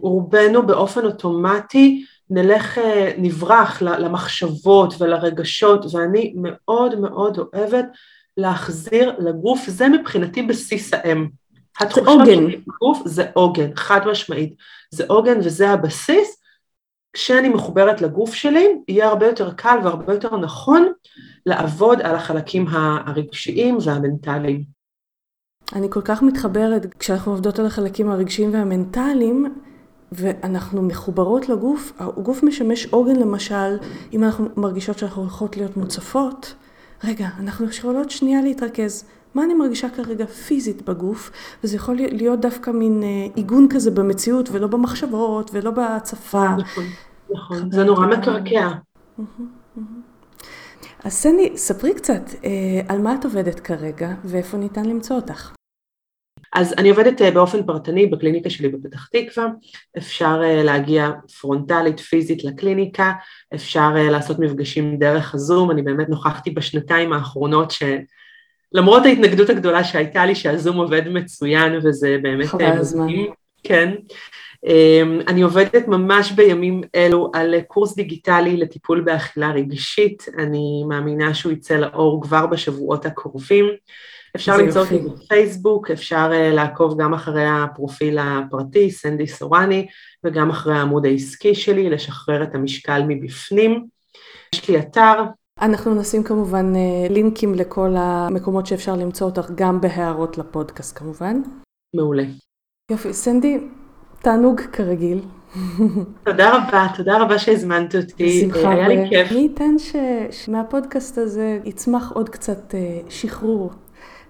רובנו 0.00 0.66
באופן 0.66 1.04
אוטומטי 1.04 2.04
נלך, 2.30 2.78
אה, 2.78 3.12
נברח 3.18 3.82
למחשבות 3.82 4.94
ולרגשות, 4.98 5.94
ואני 5.94 6.34
מאוד 6.36 7.00
מאוד 7.00 7.38
אוהבת 7.38 7.86
להחזיר 8.36 9.12
לגוף, 9.18 9.64
זה 9.68 9.88
מבחינתי 9.88 10.42
בסיס 10.42 10.94
האם. 10.94 11.28
זה 11.94 12.00
עוגן. 12.06 12.44
גוף 12.80 13.02
זה 13.04 13.26
עוגן, 13.32 13.70
חד 13.76 14.00
משמעית. 14.06 14.54
זה 14.90 15.04
עוגן 15.08 15.38
וזה 15.38 15.70
הבסיס. 15.70 16.40
כשאני 17.12 17.48
מחוברת 17.48 18.02
לגוף 18.02 18.34
שלי, 18.34 18.66
יהיה 18.88 19.08
הרבה 19.08 19.26
יותר 19.26 19.52
קל 19.52 19.78
והרבה 19.84 20.12
יותר 20.14 20.36
נכון 20.36 20.92
לעבוד 21.46 22.00
על 22.00 22.16
החלקים 22.16 22.66
הרגשיים 22.70 23.78
והמנטליים. 23.84 24.73
אני 25.72 25.90
כל 25.90 26.00
כך 26.04 26.22
מתחברת, 26.22 26.94
כשאנחנו 26.98 27.32
עובדות 27.32 27.58
על 27.58 27.66
החלקים 27.66 28.10
הרגשיים 28.10 28.52
והמנטליים, 28.52 29.46
ואנחנו 30.12 30.82
מחוברות 30.82 31.48
לגוף, 31.48 31.92
הגוף 31.98 32.42
משמש 32.42 32.86
עוגן 32.86 33.16
למשל, 33.16 33.76
אם 34.12 34.24
אנחנו 34.24 34.48
מרגישות 34.56 34.98
שאנחנו 34.98 35.22
הולכות 35.22 35.56
להיות 35.56 35.76
מוצפות, 35.76 36.54
רגע, 37.04 37.28
אנחנו 37.40 37.66
יכולות 37.66 38.10
שנייה 38.10 38.42
להתרכז. 38.42 39.04
מה 39.34 39.44
אני 39.44 39.54
מרגישה 39.54 39.88
כרגע 39.88 40.26
פיזית 40.26 40.82
בגוף, 40.82 41.30
וזה 41.64 41.76
יכול 41.76 41.94
להיות 41.94 42.40
דווקא 42.40 42.70
מין 42.70 43.02
אה, 43.02 43.08
עיגון 43.34 43.66
כזה 43.70 43.90
במציאות, 43.90 44.48
ולא 44.52 44.66
במחשבות, 44.66 45.50
ולא 45.54 45.70
בהצפה. 45.70 46.48
נכון, 46.56 46.84
נכון, 47.30 47.70
זה 47.72 47.84
נורא 47.84 48.06
מקרקע. 48.06 48.70
אז 51.04 51.12
סני, 51.12 51.52
ספרי 51.56 51.94
קצת 51.94 52.22
אה, 52.44 52.80
על 52.88 52.98
מה 52.98 53.14
את 53.14 53.24
עובדת 53.24 53.60
כרגע, 53.60 54.08
ואיפה 54.24 54.56
ניתן 54.56 54.84
למצוא 54.84 55.16
אותך. 55.16 55.54
אז 56.52 56.74
אני 56.78 56.90
עובדת 56.90 57.22
אה, 57.22 57.30
באופן 57.30 57.66
פרטני 57.66 58.06
בקליניקה 58.06 58.50
שלי 58.50 58.68
בפתח 58.68 59.08
תקווה, 59.08 59.46
אפשר 59.98 60.40
אה, 60.44 60.62
להגיע 60.62 61.10
פרונטלית, 61.40 62.00
פיזית 62.00 62.44
לקליניקה, 62.44 63.12
אפשר 63.54 63.90
לעשות 63.94 64.38
מפגשים 64.38 64.98
דרך 64.98 65.34
הזום, 65.34 65.70
אני 65.70 65.82
באמת 65.82 66.08
נוכחתי 66.08 66.50
בשנתיים 66.50 67.12
האחרונות 67.12 67.72
שלמרות 68.74 69.06
ההתנגדות 69.06 69.50
הגדולה 69.50 69.84
שהייתה 69.84 70.26
לי 70.26 70.34
שהזום 70.34 70.76
עובד 70.76 71.08
מצוין 71.08 71.78
וזה 71.82 72.16
באמת... 72.22 72.46
חבל 72.46 72.78
הזמן. 72.78 73.06
כן. 73.62 73.94
אמ, 74.66 75.20
אני 75.28 75.42
עובדת 75.42 75.88
ממש 75.88 76.32
בימים 76.32 76.80
אלו 76.94 77.30
על 77.34 77.54
קורס 77.60 77.94
דיגיטלי 77.94 78.56
לטיפול 78.56 79.00
באכילה 79.00 79.50
רגשית, 79.50 80.26
אני 80.38 80.84
מאמינה 80.88 81.34
שהוא 81.34 81.52
יצא 81.52 81.74
לאור 81.74 82.22
כבר 82.22 82.46
בשבועות 82.46 83.06
הקרובים. 83.06 83.64
אפשר 84.36 84.56
למצוא 84.56 84.80
אותי 84.80 84.98
בפייסבוק, 84.98 85.90
אפשר 85.90 86.30
לעקוב 86.32 87.02
גם 87.02 87.14
אחרי 87.14 87.46
הפרופיל 87.46 88.18
הפרטי, 88.18 88.90
סנדי 88.90 89.26
סורני, 89.26 89.86
וגם 90.24 90.50
אחרי 90.50 90.74
העמוד 90.74 91.06
העסקי 91.06 91.54
שלי, 91.54 91.90
לשחרר 91.90 92.42
את 92.42 92.54
המשקל 92.54 93.02
מבפנים. 93.08 93.86
יש 94.54 94.68
לי 94.68 94.78
אתר. 94.78 95.22
אנחנו 95.60 95.94
נשים 95.94 96.22
כמובן 96.22 96.72
לינקים 97.10 97.54
לכל 97.54 97.94
המקומות 97.96 98.66
שאפשר 98.66 98.96
למצוא 98.96 99.26
אותך, 99.26 99.50
גם 99.54 99.80
בהערות 99.80 100.38
לפודקאסט 100.38 100.98
כמובן. 100.98 101.42
מעולה. 101.94 102.24
יופי, 102.90 103.12
סנדי, 103.12 103.58
תענוג 104.24 104.60
כרגיל. 104.72 105.20
תודה 106.24 106.56
רבה, 106.56 106.86
תודה 106.96 107.22
רבה 107.22 107.38
שהזמנת 107.38 107.94
אותי, 107.94 108.48
בשמחה, 108.48 108.70
היה 108.70 108.88
לי 108.88 109.08
כיף. 109.08 109.32
מי 109.32 109.38
ייתן 109.38 109.74
שמהפודקאסט 110.30 111.18
הזה 111.18 111.58
יצמח 111.64 112.12
עוד 112.12 112.28
קצת 112.28 112.74
אה, 112.74 113.00
שחרור 113.08 113.70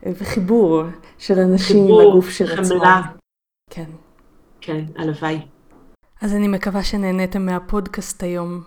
אה, 0.07 0.13
וחיבור 0.19 0.83
של 1.19 1.39
אנשים 1.39 1.77
חיבור, 1.77 2.03
לגוף 2.03 2.31
של 2.31 2.53
עצמם. 2.53 2.79
חמלה. 2.79 3.03
כן. 3.71 3.91
כן, 4.61 4.85
הלוואי. 4.97 5.41
אז 6.23 6.35
אני 6.35 6.49
מקווה 6.49 6.83
שנהניתם 6.83 7.47
מהפודקאסט 7.47 8.23
היום. 8.23 8.63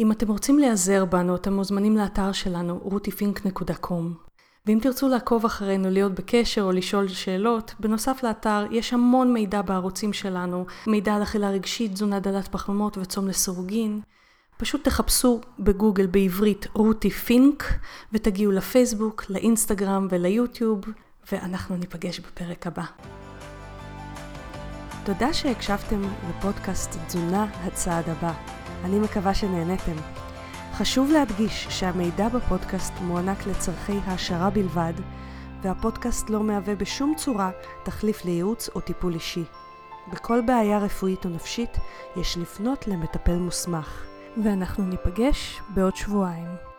אם 0.00 0.12
אתם 0.12 0.28
רוצים 0.28 0.58
להיעזר 0.58 1.04
בנו, 1.04 1.36
אתם 1.36 1.52
מוזמנים 1.52 1.96
לאתר 1.96 2.32
שלנו, 2.32 2.80
rutifink.com. 2.90 4.31
ואם 4.66 4.78
תרצו 4.82 5.08
לעקוב 5.08 5.44
אחרינו, 5.44 5.90
להיות 5.90 6.12
בקשר 6.14 6.62
או 6.62 6.72
לשאול 6.72 7.08
שאלות, 7.08 7.74
בנוסף 7.80 8.22
לאתר 8.22 8.66
יש 8.70 8.92
המון 8.92 9.32
מידע 9.32 9.62
בערוצים 9.62 10.12
שלנו, 10.12 10.66
מידע 10.86 11.14
על 11.14 11.22
אכילה 11.22 11.50
רגשית, 11.50 11.92
תזונה 11.92 12.20
דלת 12.20 12.48
פחמימות 12.48 12.98
וצום 12.98 13.28
לסירוגין. 13.28 14.00
פשוט 14.56 14.84
תחפשו 14.84 15.40
בגוגל 15.58 16.06
בעברית 16.06 16.66
רותי 16.74 17.10
פינק 17.10 17.64
ותגיעו 18.12 18.52
לפייסבוק, 18.52 19.24
לאינסטגרם 19.30 20.06
וליוטיוב, 20.10 20.84
ואנחנו 21.32 21.76
ניפגש 21.76 22.20
בפרק 22.20 22.66
הבא. 22.66 22.84
תודה 25.04 25.32
שהקשבתם 25.32 26.02
לפודקאסט 26.30 26.96
תזונה 27.06 27.44
הצעד 27.44 28.08
הבא. 28.08 28.32
אני 28.84 28.98
מקווה 28.98 29.34
שנהניתם. 29.34 30.21
חשוב 30.72 31.10
להדגיש 31.10 31.66
שהמידע 31.70 32.28
בפודקאסט 32.28 32.92
מוענק 33.00 33.46
לצורכי 33.46 33.98
העשרה 34.04 34.50
בלבד, 34.50 34.92
והפודקאסט 35.62 36.30
לא 36.30 36.42
מהווה 36.42 36.74
בשום 36.74 37.14
צורה 37.16 37.50
תחליף 37.82 38.24
לייעוץ 38.24 38.68
או 38.74 38.80
טיפול 38.80 39.14
אישי. 39.14 39.44
בכל 40.12 40.40
בעיה 40.46 40.78
רפואית 40.78 41.24
או 41.24 41.30
נפשית 41.30 41.78
יש 42.16 42.38
לפנות 42.38 42.88
למטפל 42.88 43.36
מוסמך, 43.36 44.06
ואנחנו 44.44 44.84
ניפגש 44.84 45.60
בעוד 45.74 45.96
שבועיים. 45.96 46.71